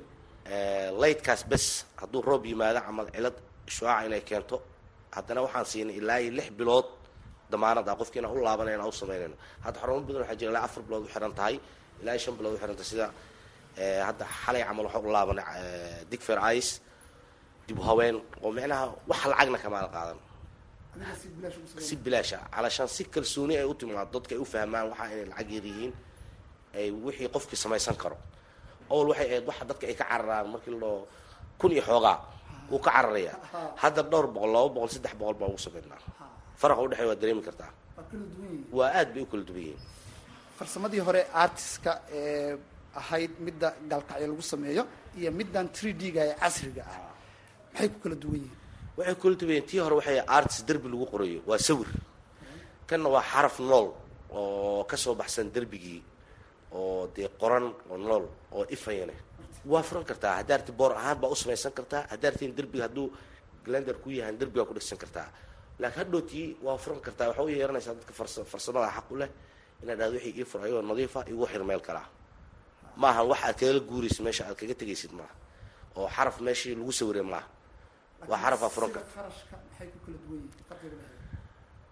lightkaas 1.01 1.41
bes 1.51 1.65
hadduu 2.01 2.21
roob 2.29 2.43
yimaado 2.49 2.79
camal 2.87 3.07
cilad 3.15 3.35
shuaaca 3.75 4.05
inay 4.07 4.21
keento 4.29 4.55
haddana 5.15 5.39
waxaan 5.45 5.65
siinay 5.71 5.95
ilaa 6.01 6.19
iyo 6.23 6.31
lix 6.37 6.47
bilood 6.59 6.87
damaanad 7.51 7.87
ah. 7.89 7.95
Qofki 7.99 8.17
inaan 8.19 8.33
u 8.37 8.41
laabanayna 8.47 8.85
u 8.87 8.91
samaynayno. 9.01 9.35
Hadda 9.65 9.77
xarumo 9.81 10.01
badan 10.07 10.21
waxaa 10.23 10.37
jira 10.39 10.51
ilaa 10.53 10.63
afar 10.67 10.81
bilood 10.87 11.03
u 11.07 11.09
xiran 11.13 11.33
tahay 11.39 11.55
ilaa 12.01 12.13
iyo 12.15 12.21
shan 12.25 12.35
bilood 12.37 12.53
u 12.55 12.57
xiran 12.61 12.75
tahay. 12.79 12.89
Sida 12.91 13.07
hadda 14.07 14.25
xalay 14.43 14.63
camal 14.67 14.85
waxaa 14.87 15.01
u 15.07 15.11
laabanay 15.17 15.45
digfer 16.11 16.39
ice 16.57 16.71
dib 17.67 17.79
haween 17.87 18.15
oo 18.43 18.49
micnaha 18.57 18.85
wax 19.09 19.21
lacagna 19.31 19.57
kamaala 19.63 19.89
qaadan 19.95 20.17
si 21.87 21.95
bilaash 22.03 22.33
ah 22.37 22.43
calashaan 22.53 22.87
si 22.95 23.03
kalsooni 23.13 23.53
ay 23.57 23.65
u 23.71 23.73
timaado 23.79 24.11
dadka 24.19 24.31
ay 24.35 24.41
u 24.43 24.45
fahmaan 24.53 24.85
waxa 24.91 25.05
inay 25.13 25.25
lacag 25.31 25.49
yar 25.57 25.65
yihiin 25.69 25.93
ay 26.77 26.87
wixii 27.05 27.29
qofkii 27.35 27.59
samaysan 27.63 27.95
karo. 28.01 28.17
Awal 28.91 29.07
waxay 29.11 29.27
ahayd 29.29 29.45
waxa 29.49 29.63
dadka 29.69 29.83
ay 29.89 29.95
ka 29.99 30.05
cararaan 30.11 30.47
markii 30.53 30.71
ladhao 30.73 31.07
kun 31.59 31.71
iyo 31.75 31.81
xoogaa 31.89 32.17
wuu 32.71 32.79
ka 32.85 32.91
cararayaa. 32.95 33.37
Hadda 33.81 34.01
dhowr 34.11 34.27
boqol 34.33 34.51
laba 34.55 34.69
boqol 34.75 34.89
saddex 34.95 35.13
boqol 35.19 35.35
baa 35.39 35.47
ugu 35.51 35.61
samaynaa 35.65 36.01
faraqa 36.61 36.81
udhexey 36.85 37.07
waa 37.09 37.15
dareemi 37.21 37.41
kartaa. 37.47 37.71
Waa 38.77 38.89
aad 38.99 39.09
bay 39.13 39.21
u 39.25 39.27
kala 39.31 39.43
duwan 39.49 39.61
yihiin. 39.65 39.79
Farsamadii 40.57 41.01
hore 41.07 41.21
artiska 41.43 41.91
ee 42.19 42.57
ahayd 43.01 43.31
midda 43.45 43.67
gaalkacyo 43.89 44.27
lagu 44.31 44.41
sameeyo 44.53 44.83
iyo 45.19 45.29
middan 45.39 45.67
tree 45.75 45.93
d-ga 45.93 46.21
ee 46.29 46.35
casriga 46.41 46.83
ah. 46.85 47.11
Maxay 47.73 47.89
ku 47.93 47.97
kala 48.03 48.15
duwan 48.23 48.41
yihiin 48.45 48.61
waxay 48.97 49.15
kula 49.21 49.35
yihiin 49.41 49.65
tii 49.69 49.79
hore 49.83 49.95
waxay 49.99 50.19
artis 50.37 50.59
derbi 50.67 50.87
lagu 50.91 51.05
qorayo 51.11 51.39
waa 51.49 51.57
sawir. 51.67 51.87
Kanna 52.87 53.09
waa 53.09 53.23
xaraf 53.31 53.59
nool 53.59 53.87
oo 54.31 54.83
ka 54.89 54.97
soo 54.97 55.15
baxsan 55.15 55.47
derbigii 55.55 56.01
oo 56.71 57.07
dee 57.15 57.29
qoran 57.41 57.65
oo 57.89 57.97
nool 57.97 58.25
oo 58.51 58.65
ifayane. 58.75 59.13
Waa 59.65 59.83
furan 59.83 60.03
kartaa 60.05 60.35
haddaarti 60.39 60.71
boor 60.71 60.91
ahaan 60.99 61.17
baa 61.21 61.29
u 61.31 61.35
samaysan 61.35 61.71
kartaa 61.71 62.05
haddaartiin 62.11 62.55
derbiga 62.57 62.83
hadduu 62.87 63.07
glender 63.65 63.95
ku 64.03 64.09
yahan 64.09 64.37
derbigaa 64.39 64.65
ku 64.65 64.73
dhegsan 64.73 64.97
kartaa. 64.97 65.27
Laakiin 65.79 65.99
hadhowtii 66.05 66.47
waa 66.65 66.77
furan 66.77 66.99
kartaa 67.01 67.27
waxa 67.29 67.43
u 67.43 67.47
yeeranaysaa 67.49 67.93
dadka 67.97 68.13
farsa 68.13 68.43
farsamada 68.45 68.91
xaq 68.95 69.07
u 69.11 69.15
leh 69.21 69.29
inaad 69.83 69.97
dhahdo 69.99 70.13
wixii 70.17 70.35
ii 70.39 70.45
fur 70.45 70.59
ayagoo 70.61 70.81
nadiifa 70.81 71.19
igu 71.31 71.45
xir 71.51 71.63
meel 71.63 71.81
kalaa 71.87 72.07
maaha 73.01 73.21
wax 73.23 73.39
aad 73.47 73.55
kagala 73.59 73.79
guuraysid 73.89 74.21
meesha 74.25 74.43
aad 74.47 74.55
kaga 74.59 74.75
tegaysid 74.75 75.11
maaha 75.19 75.33
oo 75.95 76.07
xaraf 76.15 76.35
meeshii 76.45 76.75
lagu 76.75 76.91
sawiray 76.91 77.23
maaha 77.33 77.47
waa 78.29 78.39
xarafaa 78.43 78.69
furan 78.75 78.91
karta 78.95 79.11
qarashka 79.15 79.55
ku 79.95 79.99
kala 80.05 80.17
duwan 80.25 80.43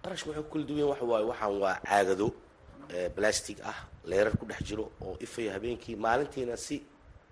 waxay 0.04 0.44
ku 0.44 0.50
kala 0.54 0.66
duwan 0.70 0.88
waxa 0.92 1.06
waaye 1.12 1.26
waxaan 1.32 1.54
waa 1.64 1.76
caagado 1.90 2.28
plastic 3.16 3.58
ah 3.72 3.78
leerar 4.10 4.34
ku 4.40 4.46
dhex 4.50 4.62
jiro 4.68 4.86
oo 5.06 5.16
ifayo 5.26 5.50
habeenkii 5.56 5.96
maalintiina 6.06 6.56
si 6.66 6.76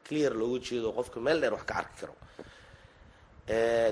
clear 0.06 0.32
looga 0.40 0.60
jeedo 0.66 0.90
qofka 0.98 1.20
meel 1.26 1.40
dheer 1.42 1.54
wax 1.54 1.64
ka 1.70 1.76
arki 1.82 1.96
karo. 2.02 2.16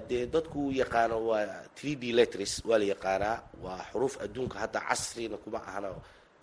Dee 0.09 0.25
dadku 0.33 0.59
yaqaano 0.81 1.17
waa 1.29 1.45
three 1.77 1.95
d 2.01 2.03
letters 2.17 2.53
waa 2.67 2.77
la 2.81 2.85
yaqaanaa 2.93 3.37
waa 3.63 3.81
xuruuf 3.91 4.15
adduunka 4.23 4.57
hadda 4.63 4.79
casrina 4.89 5.37
kuma 5.43 5.57
ahana 5.69 5.89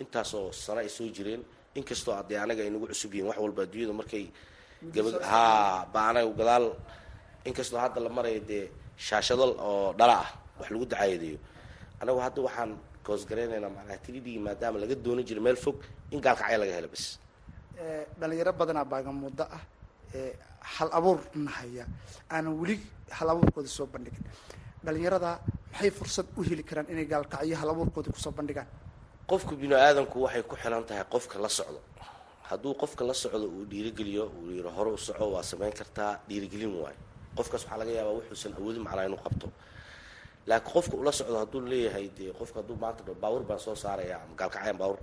intaasoo 0.03 0.53
sano 0.53 0.81
ay 0.81 0.89
soo 0.97 1.09
jireen. 1.17 1.43
Inkastoo 1.79 2.15
adee 2.21 2.39
anaga 2.45 2.63
ay 2.63 2.71
nagu 2.71 2.87
cusub 2.91 3.13
yihiin 3.15 3.29
wax 3.31 3.39
walba 3.45 3.63
adduunyada 3.67 3.95
markay 4.01 4.25
gaba 4.95 5.11
ha 5.33 5.43
ba 5.93 6.01
anaga 6.11 6.31
gadaal 6.41 6.67
inkastoo 7.49 7.81
hadda 7.85 7.99
la 8.07 8.11
marayo 8.17 8.41
dee 8.51 8.65
shaashado 9.07 9.45
oo 9.69 9.93
dhala 9.99 10.15
ah 10.25 10.29
wax 10.59 10.69
lagu 10.75 10.87
dacaayadeeyo 10.93 11.39
anagu 12.01 12.19
hadda 12.27 12.41
waxaan 12.47 12.71
koosgaraynaynaa 13.07 13.71
macnaha 13.77 13.99
three 14.05 14.21
d 14.27 14.29
maadaama 14.47 14.77
laga 14.83 14.95
doonan 15.05 15.25
jiray 15.29 15.43
meel 15.47 15.59
fog 15.65 15.77
in 16.15 16.21
gaalkacya 16.27 16.57
laga 16.63 16.73
helo 16.79 16.89
bas 16.95 17.05
dhalinyaro 18.21 18.53
badanaa 18.61 18.87
baagamuddo 18.93 19.45
ah 19.57 19.63
hal 20.75 20.89
abuur 20.99 21.19
nahaya 21.47 21.85
aanan 22.35 22.55
weli 22.61 22.77
hal 23.19 23.29
abuurkooda 23.33 23.69
soo 23.69 23.87
bandhigin. 23.95 24.25
Dhalinyarada 24.85 25.31
maxay 25.73 25.91
fursad 25.99 26.27
u 26.39 26.43
heli 26.49 26.63
karaan 26.69 26.87
inay 26.93 27.07
gaalkacyo 27.13 27.57
hal 27.61 27.71
abuurkooda 27.75 28.09
ku 28.15 28.19
soo 28.25 28.33
bandhigaan? 28.39 28.69
Qofka 29.31 29.53
bini 29.61 29.75
aadamku 29.75 30.17
waxay 30.25 30.43
ku 30.51 30.55
xilan 30.63 30.85
tahay 30.89 31.05
qofka 31.15 31.37
la 31.45 31.49
socdo. 31.59 31.81
Hadduu 32.49 32.73
qofka 32.83 33.03
la 33.09 33.15
socdo 33.23 33.47
uu 33.57 33.65
dhiirigeliyo 33.73 34.25
uu 34.39 34.51
yiro 34.57 34.71
hore 34.77 34.91
u 34.97 34.99
soco 35.07 35.25
waa 35.35 35.43
samayn 35.51 35.73
kartaa 35.81 36.13
dhiirigelin 36.29 36.73
waayo 36.83 36.99
qofkaas 37.37 37.63
waxaa 37.65 37.79
laga 37.81 37.93
yaabaa 37.99 38.15
wuxuusan 38.19 38.53
awoodin 38.59 38.83
macnaa 38.87 39.07
inuu 39.09 39.21
qabto. 39.27 39.47
Laakiin 40.49 40.73
qofka 40.75 40.95
ula 41.01 41.13
socdo 41.19 41.37
hadduu 41.43 41.61
leeyahay 41.71 42.07
dee 42.17 42.31
qofka 42.39 42.57
hadduu 42.61 42.77
maanta 42.83 43.03
dho 43.07 43.15
baawur 43.23 43.43
baan 43.49 43.61
soo 43.65 43.75
saaraya 43.85 44.17
ama 44.25 44.35
gaalkacyan 44.41 44.77
baawur 44.81 44.99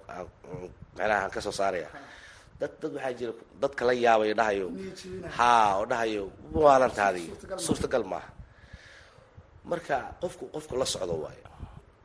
macnaha 0.97 1.21
aan 1.25 1.31
ka 1.33 1.39
saaraya 1.41 1.89
dad 2.59 2.71
dad 2.81 2.91
waxaa 2.95 3.13
jira 3.19 3.33
dadka 3.61 3.81
la 3.89 3.93
yaabayo 4.05 4.33
dhahayo 4.39 4.67
ha 5.38 5.50
oo 5.79 5.85
dhahayo 5.91 6.23
waalantaadi 6.53 7.23
suurtagal 7.65 8.03
maaha. 8.11 8.29
Marka 9.65 9.97
qofku 10.21 10.45
qofku 10.53 10.73
la 10.77 10.85
socdo 10.85 11.15
waayo. 11.23 11.47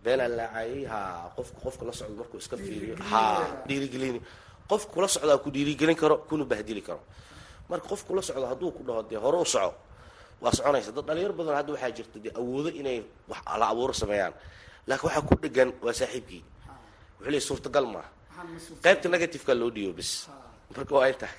Beenaan 0.05 0.33
laacayay 0.39 0.85
ha 0.93 0.99
qofku 1.37 1.59
qofka 1.65 1.85
la 1.89 1.93
socdo 1.93 2.15
markuu 2.21 2.39
iska 2.43 2.57
fiiriyo 2.57 2.95
ha 3.11 3.23
dhiirigelini. 3.69 4.21
Qof 4.71 4.83
kula 4.93 5.09
socdaa 5.09 5.39
ku 5.45 5.49
dhiirigelin 5.55 5.97
karo 5.97 6.17
kuna 6.29 6.45
bahdili 6.45 6.83
karo. 6.83 7.01
Marka 7.69 7.87
qof 7.93 8.03
kula 8.09 8.23
socdo 8.23 8.47
hadduu 8.51 8.71
ku 8.77 8.83
dhaho 8.87 9.03
dee 9.11 9.17
hore 9.25 9.39
u 9.41 9.45
soco 9.45 9.75
waa 10.43 10.53
soconaysa. 10.57 10.91
Dad 10.97 11.05
dhalinyar 11.09 11.33
badan 11.39 11.55
hadda 11.59 11.71
waxaa 11.75 11.93
jirta 11.97 12.19
dee 12.25 12.33
awoodo 12.41 12.69
inay 12.81 12.99
la 13.61 13.67
abuuro 13.73 13.93
sameeyaan. 14.03 14.35
Laakiin 14.89 15.07
waxaa 15.09 15.23
ku 15.29 15.35
dhegan 15.43 15.71
waa 15.85 15.93
saaxiibkii. 16.01 16.43
Wuxuu 17.19 17.31
leey 17.33 17.41
suurtagal 17.49 17.87
maaha 17.95 18.09
qaybta 18.85 19.07
negativeka 19.15 19.53
loo 19.61 19.71
dhiibo 19.75 19.93
bis 19.99 20.11
marka 20.77 20.93
waa 20.97 21.09
intaa 21.13 21.33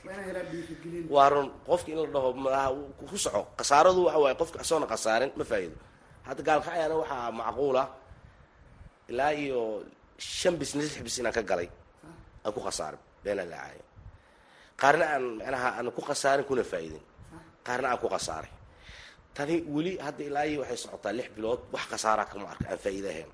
run. 1.33 1.47
Qofka 1.67 1.89
in 1.91 1.97
la 2.01 2.07
dhaho 2.13 2.29
maaha 2.33 2.69
ku 3.09 3.17
soco. 3.17 3.41
Khasaaradu 3.57 3.99
waxa 4.07 4.19
waaye 4.23 4.35
qofka 4.41 4.57
asoona 4.63 4.85
khasaarin 4.91 5.31
ma 5.37 5.43
faa'iido. 5.51 5.77
Hadda 6.27 6.41
gaalkacyana 6.47 6.95
waxaa 7.01 7.31
macquula. 7.39 7.83
Ilaa 9.11 9.31
iyo 9.43 9.59
shan 10.17 10.55
bis 10.59 10.71
lix 10.75 10.97
bis 11.05 11.17
inaan 11.19 11.33
ka 11.37 11.41
galay. 11.49 11.69
Aan 12.45 12.51
ku 12.55 12.59
khasaarin. 12.65 12.99
Beenaan 13.23 13.49
laacayo 13.53 13.83
qaarna 14.81 15.05
aan 15.13 15.23
macnaha 15.39 15.69
aan 15.77 15.87
ku 15.95 16.01
khasaarin 16.01 16.45
kuna 16.49 16.63
faa'iidin. 16.71 17.03
Qaarna 17.65 17.87
aan 17.93 17.99
ku 18.01 18.07
khasaaray 18.09 18.51
tani 19.37 19.55
weli 19.75 19.91
hadda 20.05 20.23
ilaa 20.29 20.45
iyo 20.49 20.59
waxay 20.63 20.77
socotaa 20.83 21.13
lix 21.17 21.27
bilood 21.35 21.59
wax 21.73 21.83
khasaaraa 21.91 22.25
kama 22.31 22.47
arka 22.53 22.65
aan 22.71 22.79
faa'iida 22.83 23.09
ahayn 23.13 23.29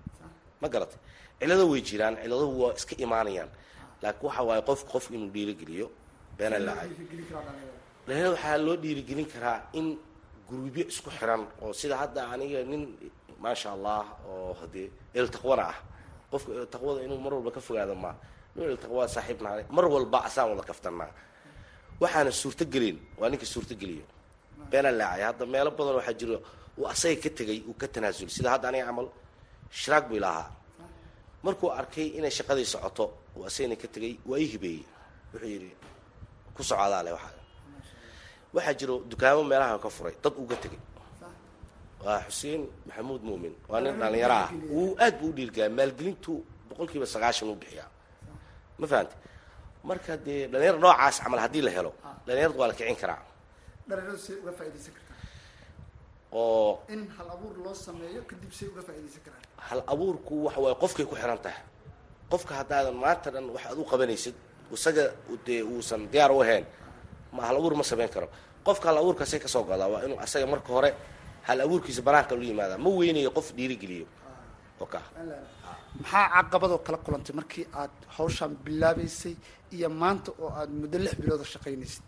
ma 0.62 0.68
garatay? 0.74 1.00
Cilado 1.40 1.64
way 1.72 1.82
jiraan 1.90 2.16
ciladuhu 2.24 2.54
waa 2.64 2.74
iska 2.80 2.96
imaanayaan. 3.06 3.50
Laakiin 4.04 4.26
waxa 4.28 4.42
waaye 4.50 4.62
qof 4.70 4.82
qof 4.92 5.06
inuu 5.16 5.30
dhiirigeliyo 5.36 5.88
beenaan 6.38 6.64
laacayo 6.68 6.96
dhalinyarada 8.06 8.30
waxaa 8.36 8.58
loo 8.66 8.76
dhiirigelin 8.84 9.28
karaa 9.34 9.58
in 9.80 9.88
guruubyo 10.48 10.84
isku 10.92 11.10
xiran 11.18 11.42
oo 11.64 11.72
sida 11.80 11.96
hadda 12.02 12.22
aniga 12.34 12.60
nin 12.72 12.82
maasha 13.44 13.68
allah 13.76 14.04
oo 14.32 14.54
hadee 14.62 14.88
eltaqwana 15.20 15.64
ah. 15.72 15.78
Qofka 16.32 16.50
eltaqwada 16.64 17.00
inuu 17.06 17.20
mar 17.26 17.34
walba 17.38 17.52
ka 17.56 17.62
fogaado 17.68 17.96
maa 18.04 18.16
nin 18.56 18.64
eltaqwa 18.74 19.04
saaxiib 19.16 19.40
nahay 19.46 19.64
mar 19.76 19.86
walba 19.94 20.18
asaan 20.28 20.48
wada 20.52 20.64
kaftanaa. 20.70 21.12
Waxaana 22.02 22.32
suurtagelin 22.42 22.98
waa 23.20 23.30
ninka 23.32 23.46
suurtageliyo 23.54 24.06
beenaan 24.72 24.96
laacay 25.02 25.24
hadda 25.30 25.44
meelo 25.54 25.70
badan 25.78 25.96
waxaa 26.00 26.16
jiro 26.20 26.38
uu 26.80 26.86
asaga 26.94 27.16
ka 27.24 27.30
tegay 27.38 27.60
uu 27.70 27.76
ka 27.82 27.88
tanaasul 27.94 28.30
sida 28.36 28.50
hadda 28.54 28.68
aniga 28.70 28.86
camal 28.90 29.08
shiraag 29.80 30.04
buu 30.10 30.18
ilahaa 30.22 30.48
markuu 31.46 31.70
arkay 31.80 32.08
inay 32.18 32.32
shaqadii 32.38 32.68
socoto 32.74 33.06
uu 33.38 33.44
asagana 33.50 33.76
ka 33.82 33.88
tegay 33.94 34.14
waa 34.30 34.40
ii 34.44 34.50
hibeeyey. 34.54 34.84
Wuxuu 35.34 35.50
yidhi 35.54 35.70
ku 36.56 36.62
socdaale 36.70 37.10
waxaa. 37.16 37.34
Waxaa 38.56 38.74
jiro 38.80 38.96
dukaamo 39.10 39.44
meelaha 39.52 39.76
ka 39.84 39.90
furay 39.96 40.16
dad 40.24 40.34
uga 40.44 40.56
tegay. 40.64 40.82
Waa 42.06 42.20
xuseen 42.28 42.62
maxamuud 42.88 43.22
muumin 43.28 43.54
waa 43.70 43.82
nin 43.84 43.94
dhalinyaro 44.02 44.36
ah 44.46 44.50
uu 44.78 44.96
aad 45.04 45.14
buu 45.20 45.30
u 45.32 45.36
dhiirgaa 45.38 45.70
maalgelintu 45.78 46.32
boqol 46.70 46.88
kiiba 46.92 47.06
sagaashan 47.14 47.50
u 47.50 47.56
bixiyaa. 47.62 47.90
Ma 48.80 48.86
fahamte 48.92 49.16
marka 49.90 50.14
dee 50.26 50.48
dhalinyaro 50.52 50.78
noocaas 50.84 51.16
camal 51.24 51.40
haddii 51.46 51.64
la 51.68 51.72
helo 51.78 51.92
dhalinyaradu 52.26 52.58
waa 52.60 52.68
la 52.72 52.76
kicin 52.80 52.98
karaa 53.02 53.22
dhalinyaradu 53.88 54.18
say 54.26 54.36
uga 54.42 54.52
faaidaysan 54.60 54.94
kartaa. 54.98 55.18
Oo. 56.32 56.72
In 56.94 57.02
hal 57.18 57.28
abuur 57.36 57.56
loo 57.66 57.74
sameeyo 57.86 58.22
kadib 58.30 58.52
say 58.58 58.68
uga 58.72 58.82
faaidaysan 58.88 59.22
karaan. 59.26 59.44
Hal 59.68 59.80
abuurku 59.94 60.34
waxa 60.46 60.60
waaye 60.64 60.76
qofkay 60.84 61.06
ku 61.10 61.16
xiran 61.22 61.40
tahay. 61.46 61.62
Qofka 62.32 62.54
haddaadan 62.60 62.96
maanta 63.04 63.30
dhan 63.34 63.46
wax 63.56 63.64
aad 63.70 63.78
u 63.78 63.86
qabanaysid 63.92 64.36
isaga 64.76 65.04
dee 65.46 65.62
uusan 65.72 66.02
diyaar 66.12 66.32
u 66.32 66.40
ahayn 66.44 66.66
ma 67.36 67.42
hal 67.48 67.56
abuur 67.60 67.74
ma 67.80 67.84
samayn 67.84 68.10
karo. 68.16 68.28
Qofka 68.66 68.86
hal 68.90 68.98
abuurkaasay 69.02 69.40
ka 69.44 69.48
soo 69.54 69.64
godaa 69.70 69.90
waa 69.94 70.02
inuu 70.06 70.20
asaga 70.26 70.46
marka 70.54 70.70
hore 70.76 70.90
hal 71.48 71.60
abuurkiisa 71.66 72.02
banaanka 72.08 72.34
lu 72.36 72.44
yimaada 72.50 72.78
ma 72.78 72.90
weynayo 72.90 73.30
qof 73.38 73.48
dhiirigeliyo. 73.58 74.08
Oka. 74.84 75.00
Maxaa 76.02 76.26
caqabadoo 76.42 76.80
kala 76.86 76.98
kulantay 77.06 77.36
markii 77.40 77.66
aad 77.82 77.94
hawshaan 78.18 78.54
bilaabaysay 78.66 79.36
iyo 79.76 79.90
maanta 79.90 80.32
oo 80.42 80.50
aad 80.60 80.70
muddo 80.82 80.98
lix 80.98 81.14
bilooda 81.22 81.46
shaqaynaysid 81.54 82.04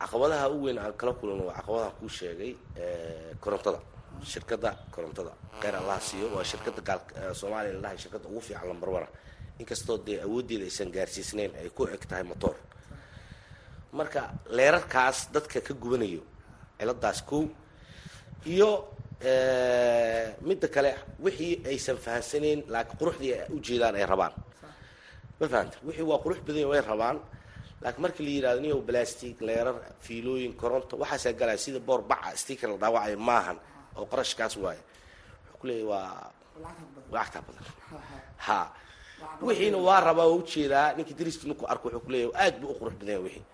caqabadaha 0.00 0.46
u 0.54 0.56
weyn 0.64 0.78
aan 0.78 0.92
kala 1.00 1.12
kulano 1.18 1.44
waa 1.48 1.56
caqabadaha 1.58 1.90
kuu 1.98 2.08
sheegay 2.08 2.52
korontada. 3.40 3.80
Shirkadda 4.32 4.70
korontada. 4.94 5.32
Kheyr 5.60 5.74
allaha 5.80 6.00
siiyo. 6.00 6.26
Waa 6.36 6.44
shirkadda 6.50 6.80
gaal 6.88 7.00
soomaaliya 7.40 7.74
ladhahay 7.76 7.98
shirkadda 7.98 8.26
ugu 8.28 8.40
fiican 8.40 8.68
lambar 8.68 8.90
wana 8.96 9.08
inkastoo 9.60 9.98
dee 10.06 10.18
awooddeeda 10.26 10.64
aysan 10.64 10.90
gaarsiisnayn 10.94 11.52
ay 11.60 11.68
ku 11.76 11.86
eg 11.86 12.02
tahay 12.08 12.22
motor. 12.24 12.54
Marka 13.92 14.22
leerarkaas 14.50 15.18
dadka 15.34 15.60
ka 15.60 15.74
gubanayo 15.74 16.22
ciladaas 16.78 17.22
kow 17.28 17.42
iyo 18.46 18.70
midda 20.48 20.68
kale 20.74 20.90
wixii 21.24 21.62
aysan 21.70 21.96
fahamsanayn 22.04 22.60
laakiin 22.72 22.98
quruxdii 23.00 23.34
ujeedaan 23.56 23.94
ay 23.94 24.06
rabaan. 24.12 24.32
Ma 25.40 25.46
fahamta 25.48 25.76
wixii 25.86 26.06
waa 26.10 26.18
qurux 26.24 26.38
badan 26.46 26.66
way 26.70 26.80
rabaan 26.80 27.16
laakiin 27.82 28.02
markii 28.04 28.24
la 28.26 28.30
yidhahdo 28.36 28.60
niyow 28.64 28.80
plastic 28.88 29.40
leerar 29.40 29.74
fiilooyin 30.04 30.52
koronto 30.60 30.96
waxaasaa 31.02 31.32
galaya 31.40 31.58
sida 31.58 31.80
boor 31.80 32.00
baca 32.02 32.36
sticker 32.36 32.68
la 32.70 32.76
dhaawacayo 32.82 33.18
maahan 33.18 33.58
oo 33.96 34.06
qarashkaas 34.12 34.56
waaye. 34.56 34.80
Wuxuu 34.80 35.58
ku 35.60 35.66
leeyahy 35.66 35.86
waa 35.92 36.30
lacagtaa 37.12 37.42
badan. 37.46 37.64
Ha. 38.46 38.58
Wixiina 39.46 39.78
waa 39.78 40.00
rabaa 40.00 40.26
oo 40.30 40.36
u 40.38 40.42
jeedaa 40.42 40.92
ninkii 40.96 41.14
dariski 41.18 41.46
ninku 41.48 41.64
arko 41.72 41.88
wuxuu 41.88 42.00
kuleeyahy 42.06 42.32
aad 42.42 42.54
buu 42.60 42.70
u 42.72 42.78
qurux 42.80 42.94
badan 43.00 43.08
yahay 43.14 43.22
wixii 43.26 43.44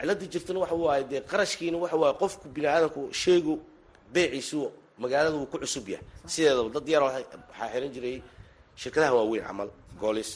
ciladii 0.00 0.28
jirtana 0.32 0.58
waxa 0.60 0.74
waaye 0.84 1.04
dee 1.10 1.20
qarashkiina 1.30 1.76
waxa 1.82 1.96
waaye 2.02 2.14
qofku 2.22 2.48
bini 2.54 2.66
aadamku 2.66 3.02
sheegu 3.12 3.54
beeciisu 4.12 4.70
magaalada 4.98 5.36
wuu 5.36 5.46
ku 5.46 5.58
cusub 5.58 5.88
yahay. 5.88 6.06
Sideedaba 6.26 6.68
dad 6.74 6.88
yar 6.88 7.02
waxaa 7.02 7.68
xiran 7.72 7.90
jiray 7.94 8.16
shirkadaha 8.80 9.12
waaweyn 9.18 9.44
camal 9.48 9.70
goolis 10.00 10.30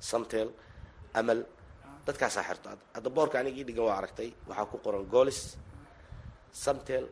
samtel 0.00 0.48
amal 1.14 1.38
dadkaasaa 2.06 2.44
xirto. 2.48 2.68
Hadda 2.96 3.08
boorka 3.16 3.36
aniga 3.40 3.58
ii 3.62 3.78
waa 3.88 3.96
aragtay 4.00 4.30
waxaa 4.48 4.66
ku 4.70 4.76
qoran 4.84 5.04
goolis 5.14 5.40
samtel 6.64 7.04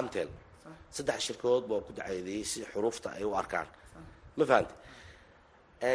amtel. 0.00 0.28
Saddex 0.96 1.18
shirkadood 1.26 1.64
baa 1.70 1.80
ku 1.86 1.92
dacadeeyey 1.98 2.44
si 2.50 2.58
xuruufta 2.72 3.08
ay 3.18 3.24
u 3.24 3.34
arkaan. 3.42 3.68
Ma 4.36 4.44
fahamte 4.50 4.74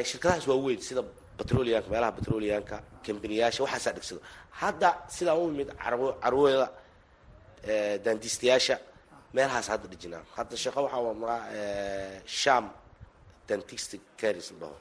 shirkadahaas 0.09 0.45
waa 0.51 0.59
weyn 0.65 0.81
sida 0.87 1.01
batroliyanka 1.37 1.89
meelaha 1.93 2.11
batroliyanka 2.17 2.75
kambaniyaasha 3.05 3.63
waxaasaa 3.65 3.93
dhigsado. 3.97 4.21
Hadda 4.61 4.89
sidaa 5.15 5.35
u 5.41 5.49
imid 5.53 5.69
carwada 6.23 6.67
dandistayaasha 8.05 8.75
meelahaas 9.35 9.67
hadda 9.73 9.87
dhijinaa. 9.91 10.23
Hadda 10.37 10.55
shaqo 10.63 10.79
waxaa 10.85 11.39
sham 12.41 12.65
dantist 13.47 13.91
caris 14.19 14.47
la 14.51 14.57
dhaho 14.61 14.75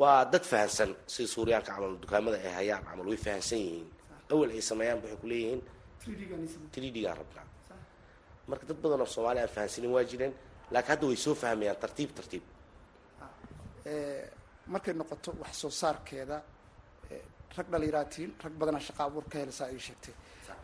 waa 0.00 0.24
dad 0.32 0.44
fahansan 0.50 0.90
sida 1.12 1.28
suuriyaanka 1.34 1.72
camal 1.74 1.92
dukaamada 2.02 2.36
ay 2.46 2.52
hayaan 2.60 2.84
camal 2.88 3.06
way 3.10 3.16
fahansan 3.26 3.58
yihiin. 3.64 3.88
Awal 4.32 4.50
ay 4.56 4.60
sameeyaan 4.70 4.98
waxay 5.02 5.18
kuleeyihiin 5.22 5.60
trdgaan 6.72 7.16
rabnaa 7.20 7.46
marka 8.48 8.64
dad 8.68 8.78
badan 8.82 9.00
oo 9.04 9.06
soomaaliya 9.14 9.42
aan 9.46 9.54
fahansanin 9.56 9.90
waa 9.94 10.04
jireen 10.10 10.32
laakiin 10.72 10.90
hadda 10.92 11.06
way 11.10 11.16
soo 11.24 11.34
fahmayaan 11.42 11.76
tartiib 11.82 12.10
tartiib. 12.18 12.44
Markay 14.72 14.94
noqoto 15.00 15.30
wax 15.42 15.52
soo 15.62 15.70
saarkeeda 15.80 16.36
rag 17.56 17.66
dhalinyaraatiin 17.72 18.30
rag 18.44 18.52
badanaa 18.60 18.80
shaqa 18.88 19.02
abuur 19.08 19.24
ka 19.32 19.38
helsaa 19.42 19.66
ay 19.72 19.78
sheegtay. 19.86 20.14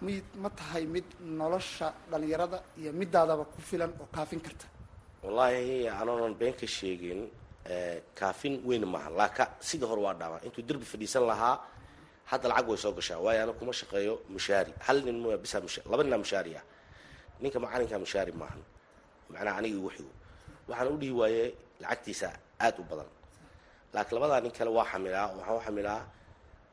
Mid 0.07 0.25
ma 0.43 0.49
tahay 0.59 0.85
mid 0.95 1.05
nolosha 1.41 1.89
dhalinyarada 2.11 2.59
iyo 2.81 2.93
midaadaba 3.01 3.45
ku 3.45 3.61
filan 3.69 3.93
oo 4.01 4.09
kaafin 4.17 4.41
karta. 4.47 4.67
Wallaahi 5.23 5.89
anoonan 6.01 6.35
been 6.41 6.55
ka 6.61 6.67
sheegin 6.67 7.21
kaafin 8.19 8.55
weyn 8.69 8.85
maaha 8.95 9.11
laaka 9.11 9.45
sida 9.61 9.87
hore 9.87 10.01
waa 10.07 10.15
dhaama. 10.21 10.39
Intuu 10.47 10.63
derbi 10.69 10.85
fadhiisan 10.85 11.25
lahaa 11.31 11.57
hadda 12.31 12.49
lacag 12.49 12.69
way 12.69 12.79
soo 12.79 12.93
gashaa. 12.93 13.19
Waayo 13.25 13.43
ana 13.43 13.53
kuma 13.53 13.73
shaqeeyo 13.73 14.15
mushaari. 14.29 14.73
Hal 14.87 14.99
nin 15.07 15.17
laba 15.91 16.03
ninaa 16.05 16.19
mushaari 16.25 16.53
ah. 16.57 16.65
Ninka 17.41 17.59
macalinkaa 17.61 17.99
mushaari 18.05 18.33
maahan 18.33 18.63
macnaha 19.31 19.59
aniga 19.61 19.77
igu 19.79 19.91
xigo 19.97 20.13
waxaan 20.69 20.89
u 20.95 20.97
dhihi 21.01 21.13
waaye 21.21 21.45
lacagtiisa 21.83 22.29
aada 22.61 22.79
u 22.81 22.85
badan. 22.91 23.09
Laakiin 23.95 24.15
labadaa 24.17 24.41
nin 24.45 24.53
kale 24.57 24.71
waa 24.77 24.85
xamilaa 24.91 25.27
waxaan 25.37 25.57
u 25.57 25.61
xamilaa 25.67 26.01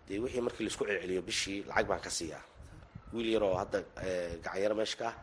dee 0.08 0.20
wixii 0.24 0.42
markii 0.46 0.64
la 0.66 0.70
isku 0.72 0.84
celceliyo 0.88 1.22
bishii 1.28 1.60
lacag 1.70 1.86
baan 1.90 2.02
ka 2.06 2.10
siiyaa. 2.18 2.44
Wiil 3.14 3.30
yar 3.36 3.44
oo 3.44 3.56
hadda 3.62 3.80
gacanyaro 4.44 4.76
meesha 4.80 4.98
ka 5.02 5.08
ah 5.12 5.16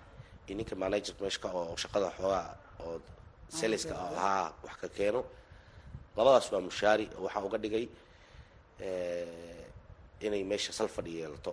iyo 0.46 0.54
ninka 0.58 0.74
manager 0.82 1.14
meesha 1.20 1.48
oo 1.58 1.76
shaqada 1.82 2.08
xoogaa 2.16 2.46
oo 2.84 3.00
seleska 3.58 3.94
ahaa 3.94 4.52
wax 4.64 4.74
ka 4.82 4.88
keeno 4.96 5.20
labadaas 6.16 6.46
waa 6.52 6.60
mushaari 6.68 7.04
waxaa 7.24 7.44
uga 7.48 7.58
dhigay 7.64 7.86
inay 10.26 10.42
meesha 10.50 10.72
sal 10.78 10.88
fadhi 10.96 11.12
yeelato 11.20 11.52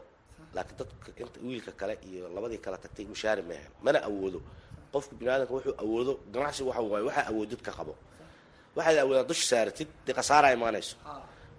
laakiin 0.56 0.78
dadka 0.80 1.10
inta 1.24 1.40
wiilka 1.48 1.72
kale 1.80 1.94
iyo 2.10 2.26
labadii 2.36 2.60
kale 2.66 2.78
tagtay 2.84 3.06
mushaari 3.14 3.42
meehen 3.50 3.72
mana 3.86 4.00
awoodo. 4.10 4.40
Qofka 4.94 5.14
bini 5.20 5.30
aadamka 5.32 5.54
wuxuu 5.56 5.76
awoodo 5.84 6.12
ganacsi 6.34 6.62
waxa 6.70 6.82
waaye 6.92 7.06
waxaa 7.10 7.28
awoodid 7.32 7.62
ka 7.68 7.72
qabo. 7.78 7.94
Waxaad 8.76 8.98
awoodaa 9.04 9.28
dusha 9.30 9.46
saaratid 9.52 9.90
dee 10.06 10.14
khasaaraa 10.18 10.54
imaanayso. 10.58 10.96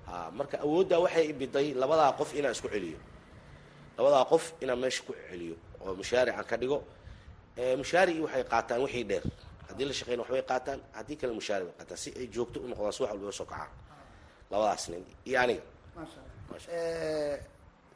Ha 0.09 0.31
marka 0.39 0.57
awooddaa 0.67 0.99
waxay 1.05 1.25
ibiday 1.33 1.67
labadaa 1.83 2.13
qof 2.19 2.31
inaan 2.39 2.53
isku 2.57 2.69
celiyo. 2.75 2.99
Labadaa 3.99 4.25
qof 4.33 4.45
inaan 4.63 4.79
meesha 4.83 5.03
ku 5.07 5.13
celiyo 5.31 5.55
oo 5.85 5.93
mushaari 6.01 6.31
aan 6.39 6.45
ka 6.51 6.57
dhigo. 6.61 6.79
Mushaarigii 7.81 8.23
waxay 8.27 8.45
qaataan 8.53 8.81
wixii 8.85 9.05
dheer 9.11 9.25
haddii 9.81 9.89
la 9.93 9.95
shaqeyna 10.01 10.23
waxbay 10.23 10.43
qaataan 10.51 10.81
haddii 10.99 11.17
kale 11.21 11.33
mushaari 11.39 11.65
bay 11.65 11.75
qaataan 11.79 11.99
si 12.03 12.11
ay 12.21 12.27
joogto 12.35 12.57
u 12.61 12.67
noqdaan 12.69 12.93
si 12.97 13.03
wax 13.03 13.11
walba 13.13 13.33
soo 13.39 13.47
kacaan. 13.53 13.71
Labadaas 14.51 14.85
nin 14.93 15.05
iyo 15.29 15.39
aniga. 15.43 15.63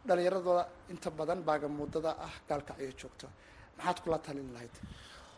Dhalinyaradooda 0.06 0.64
inta 0.92 1.10
badan 1.18 1.40
baaga 1.48 1.68
muddada 1.68 2.10
ah 2.26 2.34
gaalkacyo 2.48 2.90
joogto 3.00 3.26
maxaad 3.76 3.98
kula 4.04 4.18
talin 4.26 4.48
lahayd? 4.54 4.74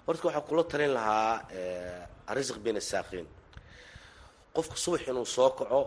Horta 0.07 0.23
waxaan 0.27 0.45
kula 0.49 0.63
talin 0.71 0.93
lahaa 0.99 1.33
arisiq 2.31 2.59
bin 2.65 2.77
asaaqiin 2.83 3.27
qofka 4.55 4.77
subax 4.85 5.03
inuu 5.11 5.27
soo 5.37 5.51
kaco 5.59 5.81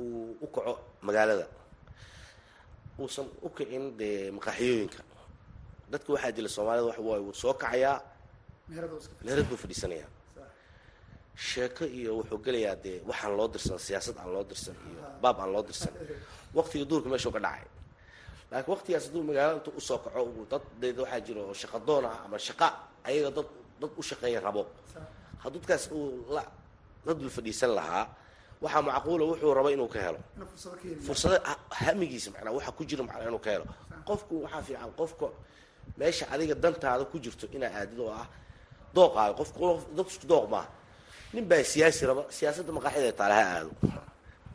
uu 0.00 0.36
u 0.44 0.46
kaco 0.54 0.72
magaalada 1.06 1.46
uusan 3.00 3.26
u 3.46 3.48
kicin 3.56 3.84
dee 3.98 4.30
maqaaxiyooyinka. 4.36 5.00
Dadka 5.92 6.08
waxaa 6.14 6.32
jira 6.36 6.48
soomaalida 6.56 6.92
soo 7.42 7.54
kacayaa 7.62 7.96
meherad 8.68 9.46
buu 9.48 9.56
fadhiisanayaa. 9.56 10.08
Sheeko 11.36 11.84
iyo 11.84 12.16
wuxuu 12.18 12.38
gelayaa 12.38 12.76
dee 12.76 13.02
waxaan 13.06 13.36
loo 13.36 13.48
dirsan 13.48 13.78
siyaasad 13.78 14.16
aan 14.18 14.32
loo 14.32 14.44
dirsan 14.44 14.76
iyo 14.88 15.00
baab 15.22 15.40
aan 15.40 15.52
loo 15.52 15.62
dirsan. 15.62 15.92
Waqtiga 16.56 16.84
duurka 16.86 17.08
meeshuu 17.08 17.32
ka 17.32 17.40
dhacay. 17.40 17.66
Laakiin 18.50 18.72
waqtigaas 18.74 19.04
hadduu 19.06 19.22
magaalada 19.28 19.70
u 19.76 19.80
soo 19.80 19.98
kaco 19.98 20.46
dad 20.50 20.62
deed 20.80 20.96
waxaa 20.98 21.20
jira 21.26 21.40
oo 21.42 22.00
ah 22.06 22.18
ama 22.24 22.38
shaqa 22.38 22.68
ayaga 23.04 23.30
dad 23.36 23.48
dad 23.80 23.90
u 23.96 24.02
shaqeeya 24.02 24.40
rabo. 24.40 24.66
Hadduu 25.42 25.60
dadkaas 25.60 25.90
uu 25.90 26.24
la 26.30 26.44
dad 27.06 27.18
la 27.20 27.30
fadhiisan 27.30 27.74
lahaa 27.74 28.04
waxaa 28.62 28.82
macquula 28.82 29.24
wuxuu 29.30 29.54
rabo 29.54 29.68
inuu 29.76 29.88
ka 29.88 29.98
helo. 30.06 30.20
Fursada 31.06 31.42
hamigiisa 31.70 32.30
macnaa 32.30 32.54
waxa 32.54 32.70
ku 32.72 32.84
jira 32.86 33.02
macnaa 33.02 33.28
inuu 33.28 33.42
ka 33.42 33.50
helo. 33.50 33.66
Qofku 34.06 34.34
waxaa 34.44 34.62
fiican 34.62 34.92
qofka 35.00 35.26
meesha 35.98 36.24
adiga 36.30 36.54
dantaada 36.54 37.04
ku 37.10 37.18
jirto 37.18 37.46
inaa 37.50 37.74
aadid 37.74 37.98
oo 37.98 38.14
ah 38.22 38.28
dooqaayo 38.96 39.32
qofku 39.40 39.64
dad 39.96 40.06
isku 40.12 40.26
dooq 40.32 40.46
maaha. 40.52 40.68
Nin 41.34 41.44
baa 41.50 41.62
siyaasi 41.72 42.02
raba 42.10 42.22
siyaasadda 42.36 42.72
maqaaxida 42.78 43.12
taale 43.18 43.34
ha 43.38 43.44
aado 43.54 43.70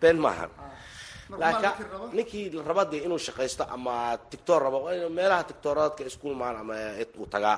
been 0.02 0.18
maahan 0.26 0.52
laakiin 1.42 1.76
ninkii 2.18 2.46
raba 2.70 2.84
dee 2.92 3.02
inuu 3.08 3.20
shaqaysto 3.28 3.64
ama 3.76 3.94
tictor 4.32 4.60
raba 4.66 4.78
meelaha 5.18 5.44
tictooradka 5.50 6.02
iskuul 6.10 6.36
maan 6.42 6.56
ama 6.62 6.74
uu 7.20 7.28
tagaa. 7.36 7.58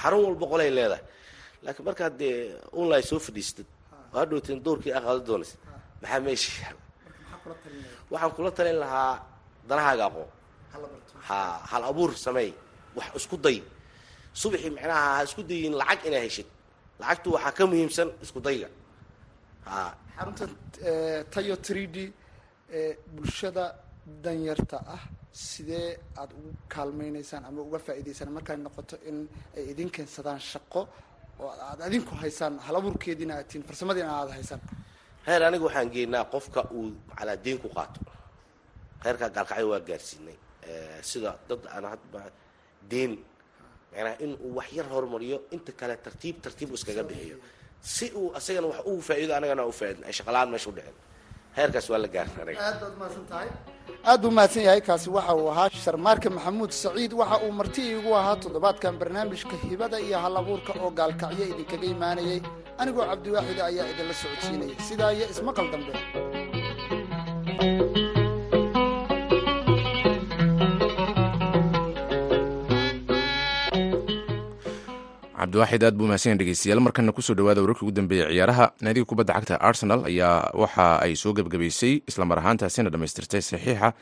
Xarun 0.00 0.22
walba 0.26 0.46
qolay 0.52 0.70
leedahay. 0.78 1.04
Laakiin 1.64 1.84
markaad 1.88 2.14
dee 2.20 2.34
online 2.80 3.02
soo 3.10 3.18
fadhiistid. 3.26 3.66
Oo 4.12 4.18
hadhowteen 4.20 4.58
doorkii 4.64 4.92
aqaado 4.98 5.20
doonaysa 5.28 5.56
maxaa 6.02 6.20
meesha 6.26 6.50
yaalla 6.62 6.82
waxaan 8.10 8.32
kula 8.36 8.50
talin 8.58 8.78
lahaa 8.84 9.12
danahaaga 9.68 10.04
aqoon. 10.10 10.28
Ha 11.28 11.36
hal 11.70 11.82
abuur 11.90 12.10
sameey 12.24 12.50
wax 12.96 13.08
isku 13.18 13.36
day 13.46 13.58
subaxii 14.40 14.70
macnaha 14.76 15.04
ha 15.16 15.22
isku 15.28 15.42
dayin 15.50 15.74
lacag 15.80 16.00
inaa 16.08 16.22
heshid. 16.26 16.48
Lacagtu 17.00 17.28
waxaa 17.36 17.52
ka 17.58 17.62
muhiimsan 17.70 18.08
isku 18.24 18.38
dayga. 18.46 18.68
Xarunta 20.16 20.44
tayo 21.32 21.54
three 21.66 21.86
d 21.94 21.96
bulshada 23.14 23.64
danyarta 24.24 24.78
ah 24.94 25.02
sidee 25.32 25.88
aada 26.20 26.32
ugu 26.38 26.50
kaalmaynaysaan 26.74 27.42
ama 27.48 27.60
uga 27.68 27.78
faa'iidaysaan 27.86 28.30
markay 28.36 28.56
noqoto 28.66 28.96
in 29.08 29.18
ay 29.56 29.64
idin 29.72 29.90
keensadaan 29.94 30.40
shaqo 30.50 30.80
oo 31.42 31.50
aad 31.68 31.80
adinku 31.86 32.12
haysaan 32.22 32.54
halabuurkeediina 32.66 33.34
aad 33.38 33.46
tihiin 33.50 33.64
farsamadiina 33.68 34.10
aada 34.20 34.32
haysaan? 34.38 34.60
Heer 35.26 35.42
aniga 35.48 35.64
waxaan 35.68 35.88
geynaa 35.96 36.24
qofka 36.34 36.60
uu 36.76 36.86
calaa 37.18 37.36
deen 37.44 37.58
ku 37.62 37.68
qaato. 37.76 38.00
Heerkaa 39.04 39.30
gaalkacyo 39.36 39.66
waa 39.72 39.80
gaarsiinay. 39.88 40.36
Sida 41.10 41.30
dad 41.48 41.62
aan 41.74 41.84
hadba 41.92 42.20
deen 42.90 43.12
macnaha 43.96 44.16
in 44.24 44.32
uu 44.46 44.52
wax 44.58 44.68
yar 44.78 44.86
horumariyo 44.92 45.38
inta 45.54 45.72
kale 45.80 45.94
tartiib 46.04 46.36
tartiib 46.44 46.70
iskaga 46.76 47.02
bixiyo. 47.08 47.36
Si 47.80 48.06
uu 48.20 48.28
asagana 48.38 48.66
wax 48.72 48.80
ugu 48.90 49.02
faa'iido 49.08 49.32
anagana 49.38 49.62
u 49.66 49.72
faa'iidin 49.78 50.04
ay 50.08 50.12
shaqalaan 50.18 50.48
meesha 50.52 50.68
u 50.70 50.72
dhicin. 50.76 50.96
Heerkaas 51.56 51.86
waa 51.90 51.98
la 52.04 52.08
gaarin 52.14 52.36
aniga. 52.42 52.60
Aad 54.04 54.20
baad 54.22 54.32
mahadsan 54.36 54.62
yahay 54.66 54.80
kaasi 54.88 55.08
waxa 55.16 55.32
uu 55.40 55.48
ahaa 55.52 55.70
sharmaarka 55.84 56.28
maxamuud 56.36 56.70
saciid. 56.82 57.12
Waxa 57.20 57.36
uu 57.46 57.52
marti 57.58 57.80
iigu 57.90 58.10
ahaa 58.20 58.36
toddobaadkan 58.42 58.94
barnaamijka 59.00 59.56
hibada 59.68 59.98
iyo 60.06 60.18
hal 60.24 60.36
abuurka 60.40 60.72
oo 60.84 60.90
gaalkacyo 60.98 61.44
idinkaga 61.52 61.86
imaanayay. 61.94 62.40
Anigoo 62.80 63.04
cabdiwaaxida 63.10 63.62
ayaa 63.70 63.86
idinla 63.92 64.14
socodsiinayay. 64.22 64.76
Sidaa 64.88 65.12
iyo 65.16 65.26
ismaqal 65.32 65.66
dambe 65.72 65.92
cabdiwaaxid 75.36 75.82
aad 75.84 75.94
buu 75.98 76.06
mahadsan 76.08 76.30
yahay 76.32 76.38
dhegeystayaal 76.40 76.80
markana 76.80 77.12
ku 77.12 77.20
soo 77.22 77.34
dhawaada 77.36 77.60
wararkii 77.60 77.84
ugu 77.86 77.92
dambeeyey 77.92 78.28
ciyaaraha. 78.32 78.66
Naadiga 78.80 79.04
kubadda 79.04 79.34
cagta 79.36 79.60
arsenal 79.60 80.04
ayaa 80.08 80.50
waxa 80.54 81.00
ay 81.04 81.12
soo 81.16 81.32
gebagabaysay 81.36 82.00
islamar 82.08 82.38
ahaantaasina 82.40 82.88
dhammaystirtay 82.90 83.40
saxiixa 83.44 83.92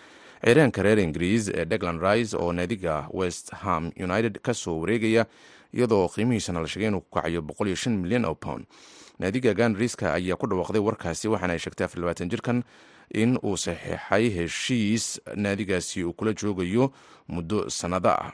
ciyaaryahanka 0.44 0.82
reer 0.86 0.98
ingiriis 1.02 1.48
ee 1.50 1.64
degland 1.64 1.98
rice 2.02 2.36
oo 2.36 2.52
naadiga 2.52 3.08
west 3.10 3.50
ham 3.50 3.90
united 3.98 4.38
ka 4.46 4.54
soo 4.54 4.78
wareegaya 4.80 5.26
iyadoo 5.74 6.06
qiimihiisana 6.14 6.60
la 6.62 6.68
sheegay 6.70 6.88
inuu 6.88 7.00
ku 7.02 7.18
kacayo 7.18 7.42
milyan 7.88 8.24
oo 8.24 8.34
pound. 8.34 8.64
Naadiga 9.18 9.54
ganriska 9.54 10.14
ayaa 10.14 10.36
ku 10.38 10.46
dhawaaqday 10.46 10.80
warkaasi 10.82 11.28
waxaana 11.28 11.52
ay 11.54 11.58
sheegtay 11.58 12.26
jirkan 12.30 12.62
in 13.10 13.38
uu 13.42 13.56
saxiixay 13.58 14.30
heshiis 14.30 15.20
naadigaasi 15.34 16.04
uu 16.04 16.12
kula 16.14 16.32
joogayo 16.32 16.92
muddo 17.28 17.70
sannado 17.70 18.08
ah 18.10 18.32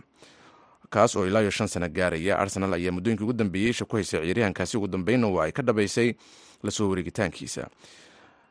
kaas 0.90 1.16
oo 1.16 1.26
ilaa 1.26 1.40
iyo 1.42 1.50
shan 1.50 1.68
sano 1.68 1.88
gaaraya. 1.88 2.38
Arsenal 2.38 2.72
ayaa 2.74 2.92
muddooyinkii 2.92 3.24
ugu 3.24 3.32
dambeeyey 3.32 3.70
isha 3.70 3.84
ku 3.84 3.96
haysay 3.96 4.20
ciyaaryahankaasi 4.20 4.76
ugu 4.76 4.88
dambeynna 4.88 5.28
waa 5.28 5.44
ay 5.46 5.52
ka 5.52 5.62
dhabaysay 5.62 6.14
la 6.62 6.70
soo 6.70 6.90
wareegitaankiisa. 6.90 7.68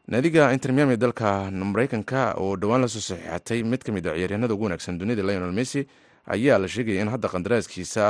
Naadiga 0.07 0.53
intermiami 0.53 0.97
dalka 0.97 1.51
mareykanka 1.51 2.33
oo 2.41 2.55
dhowaan 2.57 2.81
la 2.81 2.87
soo 2.87 2.99
saxiixatay 2.99 3.63
mid 3.63 3.83
ka 3.83 3.91
mid 3.91 4.07
a 4.07 4.13
ciyaaryahanada 4.15 4.53
ugu 4.53 4.63
wanaagsan 4.63 4.97
dunida 4.97 5.21
lionel 5.23 5.51
messi 5.51 5.85
ayaa 6.27 6.57
la 6.57 6.67
sheegaya 6.67 7.01
in 7.01 7.09
hadda 7.13 7.27
qandaraaskiisa 7.29 8.05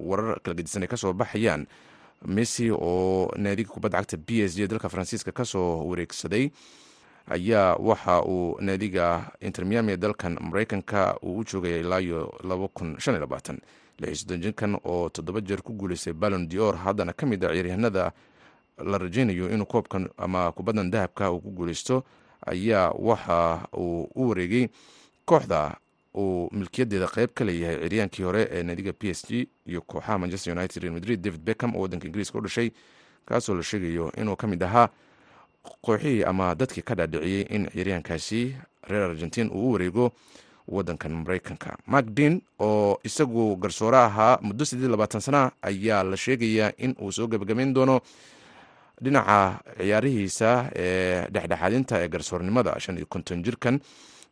warar 0.00 0.40
kala 0.42 0.54
gedisan 0.58 0.82
ay 0.82 0.88
ka 0.88 0.96
soo 0.96 1.12
baxayaan. 1.12 1.66
Messi 2.26 2.70
oo 2.72 3.30
naadiga 3.36 3.70
kubadda 3.70 3.98
cagta 4.00 4.16
b 4.16 4.42
s 4.48 4.56
g 4.56 4.66
dalka 4.66 4.88
faransiiska 4.88 5.32
ka 5.32 5.44
soo 5.44 5.84
wareegsaday 5.90 6.50
ayaa 7.30 7.76
waxa 7.76 8.22
uu 8.22 8.56
naadiga 8.60 9.30
intermiami 9.40 9.96
dalkan 9.96 10.38
mareykanka 10.40 11.16
uu 11.22 11.38
u 11.38 11.44
joogaya 11.44 11.76
ilaa 11.78 12.00
iyo 12.00 12.32
jinkan 14.40 14.76
oo 14.84 15.08
toddoba 15.08 15.40
jeer 15.40 15.62
ku 15.62 15.72
guuleystay 15.72 16.12
ballon 16.12 16.48
dior 16.48 16.76
haddana 16.76 17.12
ka 17.12 17.26
mid 17.26 17.44
a 17.44 17.48
ciyaaryahanada 17.48 18.12
la 18.84 18.98
rajeynayo 18.98 19.50
inuu 19.50 19.66
koobkan 19.66 20.08
ama 20.18 20.52
kubaddan 20.52 20.90
dahabka 20.90 21.30
uu 21.32 21.40
ku 21.40 21.50
guuleysto 21.50 22.04
ayaa 22.46 22.90
waxa 22.98 23.68
uu 23.76 24.08
u 24.14 24.28
wareegay 24.28 24.68
kooxda 25.24 25.76
uu 26.14 26.48
milkiyadeeda 26.52 27.06
qeyb 27.08 27.30
ka 27.34 27.44
leeyahay 27.44 27.78
ciryaankii 27.88 28.22
hore 28.24 28.48
ee 28.50 28.62
naadiga 28.62 28.92
p 28.92 29.10
s 29.10 29.26
g 29.28 29.48
iyo 29.66 29.80
kooxaha 29.80 30.18
manchester 30.18 30.52
united 30.58 30.82
real 30.82 30.92
madrid 30.94 31.20
david 31.22 31.40
beckham 31.40 31.76
oo 31.76 31.80
waddanka 31.82 32.06
ingiriiska 32.06 32.38
u 32.38 32.42
dhashay 32.42 32.70
kaasoo 33.26 33.54
la 33.54 33.62
sheegayo 33.62 34.12
inuu 34.16 34.36
ka 34.36 34.46
mid 34.46 34.62
ahaa 34.62 34.88
kooxihii 35.82 36.24
ama 36.24 36.54
dadkii 36.54 36.82
ka 36.82 36.94
dhaadhiciyey 36.94 37.42
in 37.50 37.66
ciyaaryahankaasi 37.72 38.54
reer 38.88 39.02
argentiin 39.10 39.50
uu 39.50 39.68
u 39.68 39.72
wareego 39.72 40.12
wadankan 40.68 41.12
mareykanka 41.12 41.76
mark 41.86 42.06
dean 42.16 42.40
oo 42.58 42.98
isagu 43.04 43.56
garsoore 43.56 43.96
ahaa 43.98 44.38
muddo 44.42 44.64
siddeed 44.64 44.90
labaatan 44.90 45.20
sana 45.20 45.50
ayaa 45.62 46.02
la 46.04 46.16
sheegayaa 46.16 46.72
in 46.78 46.94
uu 47.00 47.12
soo 47.12 47.26
gebagabayn 47.28 47.74
doono 47.74 48.00
dhinaca 49.02 49.60
ciyaarihiisa 49.78 50.70
ee 50.76 51.26
dhexdhexaadinta 51.34 51.94
ee 52.04 52.08
garsoornimada 52.08 52.80
shan 52.80 52.96
iyo 52.96 53.06
konton 53.06 53.42
jirkan 53.44 53.80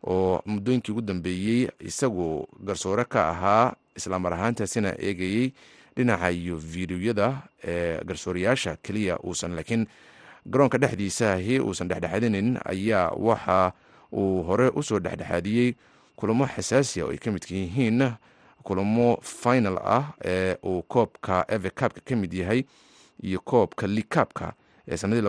oo 0.07 0.42
muddooyinkii 0.47 0.92
ugu 0.92 1.01
dambeeyey 1.03 1.68
isagu 1.81 2.49
garsoore 2.64 3.05
ka 3.05 3.29
ahaa 3.29 3.73
islaamar 3.97 4.33
ahaantaasina 4.35 4.95
eegayey 4.99 5.53
dhinaca 5.97 6.31
iyo 6.33 6.59
fideoyada 6.59 7.42
ee 7.64 8.01
garsoorayaasha 8.05 8.77
keliya 8.83 9.18
uusan 9.25 9.55
laakiin 9.57 9.87
garoonka 10.46 10.78
dhexdiisaahi 10.78 11.61
uusan 11.61 11.88
dhexdhexaadinin 11.88 12.59
ayaa 12.64 13.11
waxa 13.16 13.72
uu 14.12 14.42
hore 14.42 14.68
u 14.74 14.83
soo 14.83 14.98
dhexdhexaadiyey 14.98 15.74
kulamo 16.16 16.46
xasaasiya 16.46 17.05
oo 17.07 17.11
ay 17.11 17.18
ka 17.18 17.31
midka 17.33 17.55
yihiin 17.55 18.12
kulamo 18.62 19.18
final 19.22 19.78
ah 19.85 20.12
ee 20.24 20.57
uu 20.64 20.83
koobka 20.83 21.44
eve 21.48 21.70
cabka 21.70 22.00
ka 22.05 22.16
mid 22.16 22.33
yahay 22.33 22.64
iyo 23.22 23.40
koobka 23.40 23.87
likabka 23.87 24.52
ee 24.88 24.96
sanadii 24.96 25.22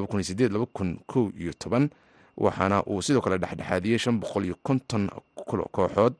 iyo 1.40 1.54
toban 1.60 1.90
waxaana 2.38 2.84
uu 2.84 3.02
sidoo 3.02 3.22
kale 3.22 3.38
dhexdhexaadiyey 3.38 3.98
shan 4.00 4.20
boqol 4.20 4.46
iyo 4.46 4.56
konton 4.64 5.10
kooxood 5.72 6.14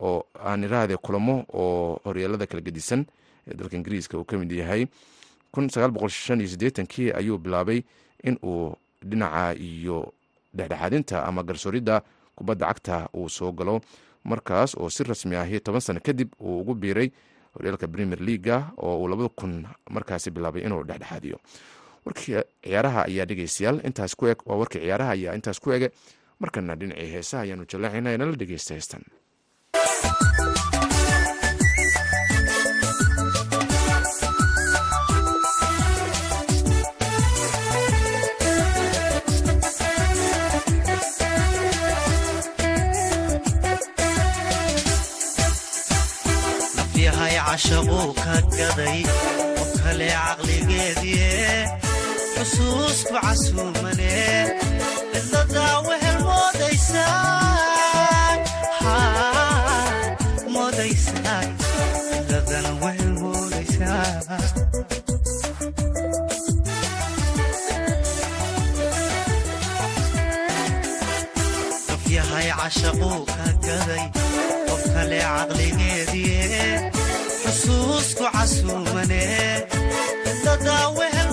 oo 0.00 0.24
aan 0.44 0.64
iraahde 0.64 0.96
kulamo 0.96 1.44
oo 1.52 2.00
horyaalada 2.04 2.46
kala 2.46 2.60
gedisan 2.62 3.04
ee 3.48 3.54
dalka 3.54 3.76
ingiriiska 3.76 4.18
uu 4.18 4.24
ka 4.24 4.38
mid 4.38 4.52
yahay. 4.52 4.86
Ayuu 7.14 7.38
bilaabay 7.38 7.82
in 8.24 8.38
uu 8.42 8.74
dhinaca 9.04 9.54
iyo 9.58 10.12
dhexdhexaadinta 10.54 11.24
ama 11.24 11.42
garsooridda 11.42 12.02
kubadda 12.36 12.66
cagta 12.66 13.08
uu 13.14 13.28
soo 13.28 13.52
galo. 13.52 13.80
Markaas 14.24 14.74
oo 14.76 14.90
si 14.90 15.04
rasmi 15.04 15.36
ahi 15.36 15.60
toban 15.60 15.80
sano 15.80 16.00
kadib 16.00 16.28
uu 16.40 16.60
ugu 16.60 16.74
biiray 16.74 17.08
horyaalka 17.54 17.88
premier 17.88 18.20
leaga 18.20 18.70
oo 18.76 19.00
uu 19.02 19.08
labada 19.08 19.28
kun 19.28 19.66
markaasi 19.90 20.30
bilaabay 20.30 20.62
inuu 20.62 20.84
dhexdhexaadiyo. 20.84 21.38
Warkii 22.04 22.36
ciyaaraha 22.64 23.04
ayaa 23.08 23.26
dhegeystayaal 23.26 23.80
intaas 23.86 24.14
ku 24.16 24.26
eg 24.26 24.38
waa 24.46 24.56
warkii 24.60 24.80
ciyaaraha 24.80 25.10
ayaa 25.16 25.34
intaas 25.34 25.60
ku 25.60 25.72
ege. 25.72 25.90
Markana 26.40 26.74
dhinacii 26.76 27.10
heesaha 27.12 27.42
ayaanu 27.42 27.64
jallaacaynaa 27.68 28.12
inala 28.16 28.32
dhegeysta 28.36 28.74
heystan 28.74 29.02
cashaquu 47.50 48.00
ka 48.22 48.34
gaday 48.56 49.00
oo 49.60 49.64
kale 49.82 50.08
caqligeedie 50.16 51.30
xusuusku 52.34 53.14
casuumane 53.24 54.12
cidladaa 55.12 55.76
wehel 55.86 56.18
moodaysaa 63.22 64.08
nafyahay 71.88 72.48
cashaquu 72.58 73.10
ka 73.36 73.46
gaday 73.64 74.04
qof 74.68 74.82
kale 74.94 75.18
caqligeedie 75.26 76.48
xusuusku 77.60 78.24
casuumane 78.34 79.22
cidladaa 80.24 80.86
wehel 80.98 81.30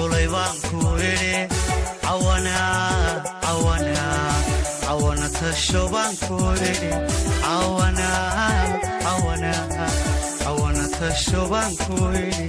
culay 0.00 0.26
baan 0.34 0.56
ku 0.68 0.80
idhi 1.12 1.34
cawana 4.88 5.28
tasho 5.38 5.82
baan 5.92 6.12
ku 6.24 6.36
idhi 6.70 6.90
cawana 10.44 10.84
tasho 10.98 11.40
baan 11.52 11.72
ku 11.84 11.96
idhi 12.24 12.48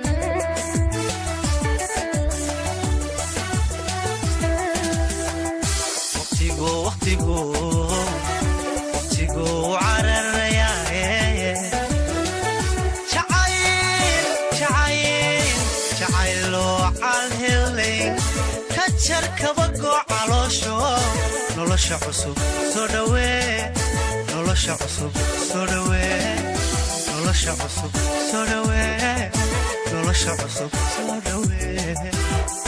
nolosha 21.81 21.97
cusub 22.05 22.37
soo 22.73 22.87
dhawee 22.93 23.71
nolosha 24.33 24.73
cusub 24.81 25.13
soo 25.51 25.65
dhawee 25.65 26.35
nolosha 27.09 27.53
cusub 27.61 27.91
soo 28.31 28.45
dhawee 28.51 29.31
nolosha 29.93 30.31
cusub 30.41 30.71
soo 30.93 31.15
dhawee 31.25 32.60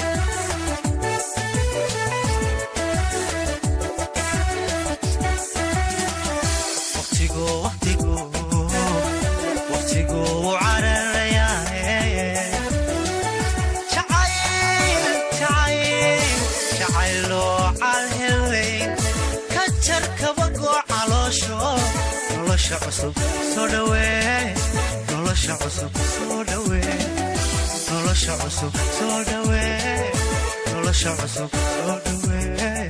nolosha 30.71 31.11
cusub 31.21 31.51
soo 31.75 31.95
dhawee 32.01 32.82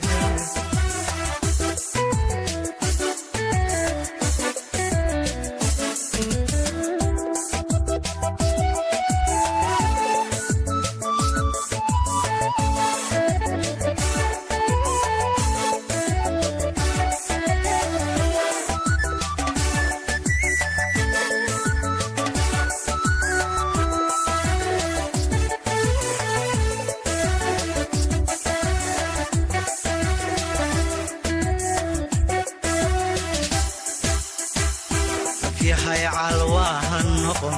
yahay 35.71 36.04
calwaaha 36.17 36.97
noqon 37.23 37.58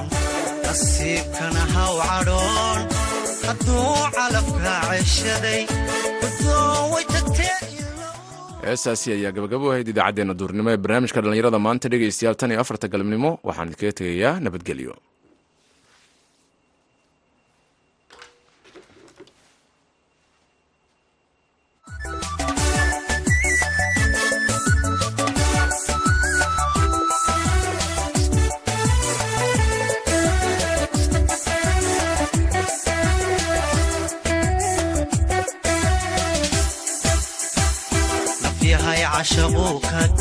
nasiibkana 0.66 1.64
haw 1.76 1.94
cadhoon. 2.10 2.80
Hadduu 3.48 3.94
calafka 4.18 4.74
ceshaday 4.90 5.62
heestaasi 8.66 9.08
ayaa 9.16 9.32
gabagabo 9.38 9.66
ahayd 9.72 9.88
idaacaddeenna 9.94 10.34
duurnimo 10.40 10.70
ee 10.74 10.80
barnaamijka 10.84 11.20
dhallinyarada 11.24 11.60
maanta 11.66 11.88
dhegaystayaal 11.94 12.36
tan 12.42 12.52
iyo 12.54 12.60
afarta 12.64 12.88
galabnimo. 12.94 13.30
Waxaan 13.48 13.68
idinkaga 13.70 13.94
tegayaa 14.00 14.34
nabadgelyo 14.46 14.94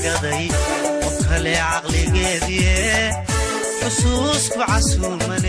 gaday 0.05 0.45
oo 1.07 1.11
kale 1.29 1.53
caqligeedie 1.63 2.77
xusuusku 3.81 4.59
casuumane 4.71 5.44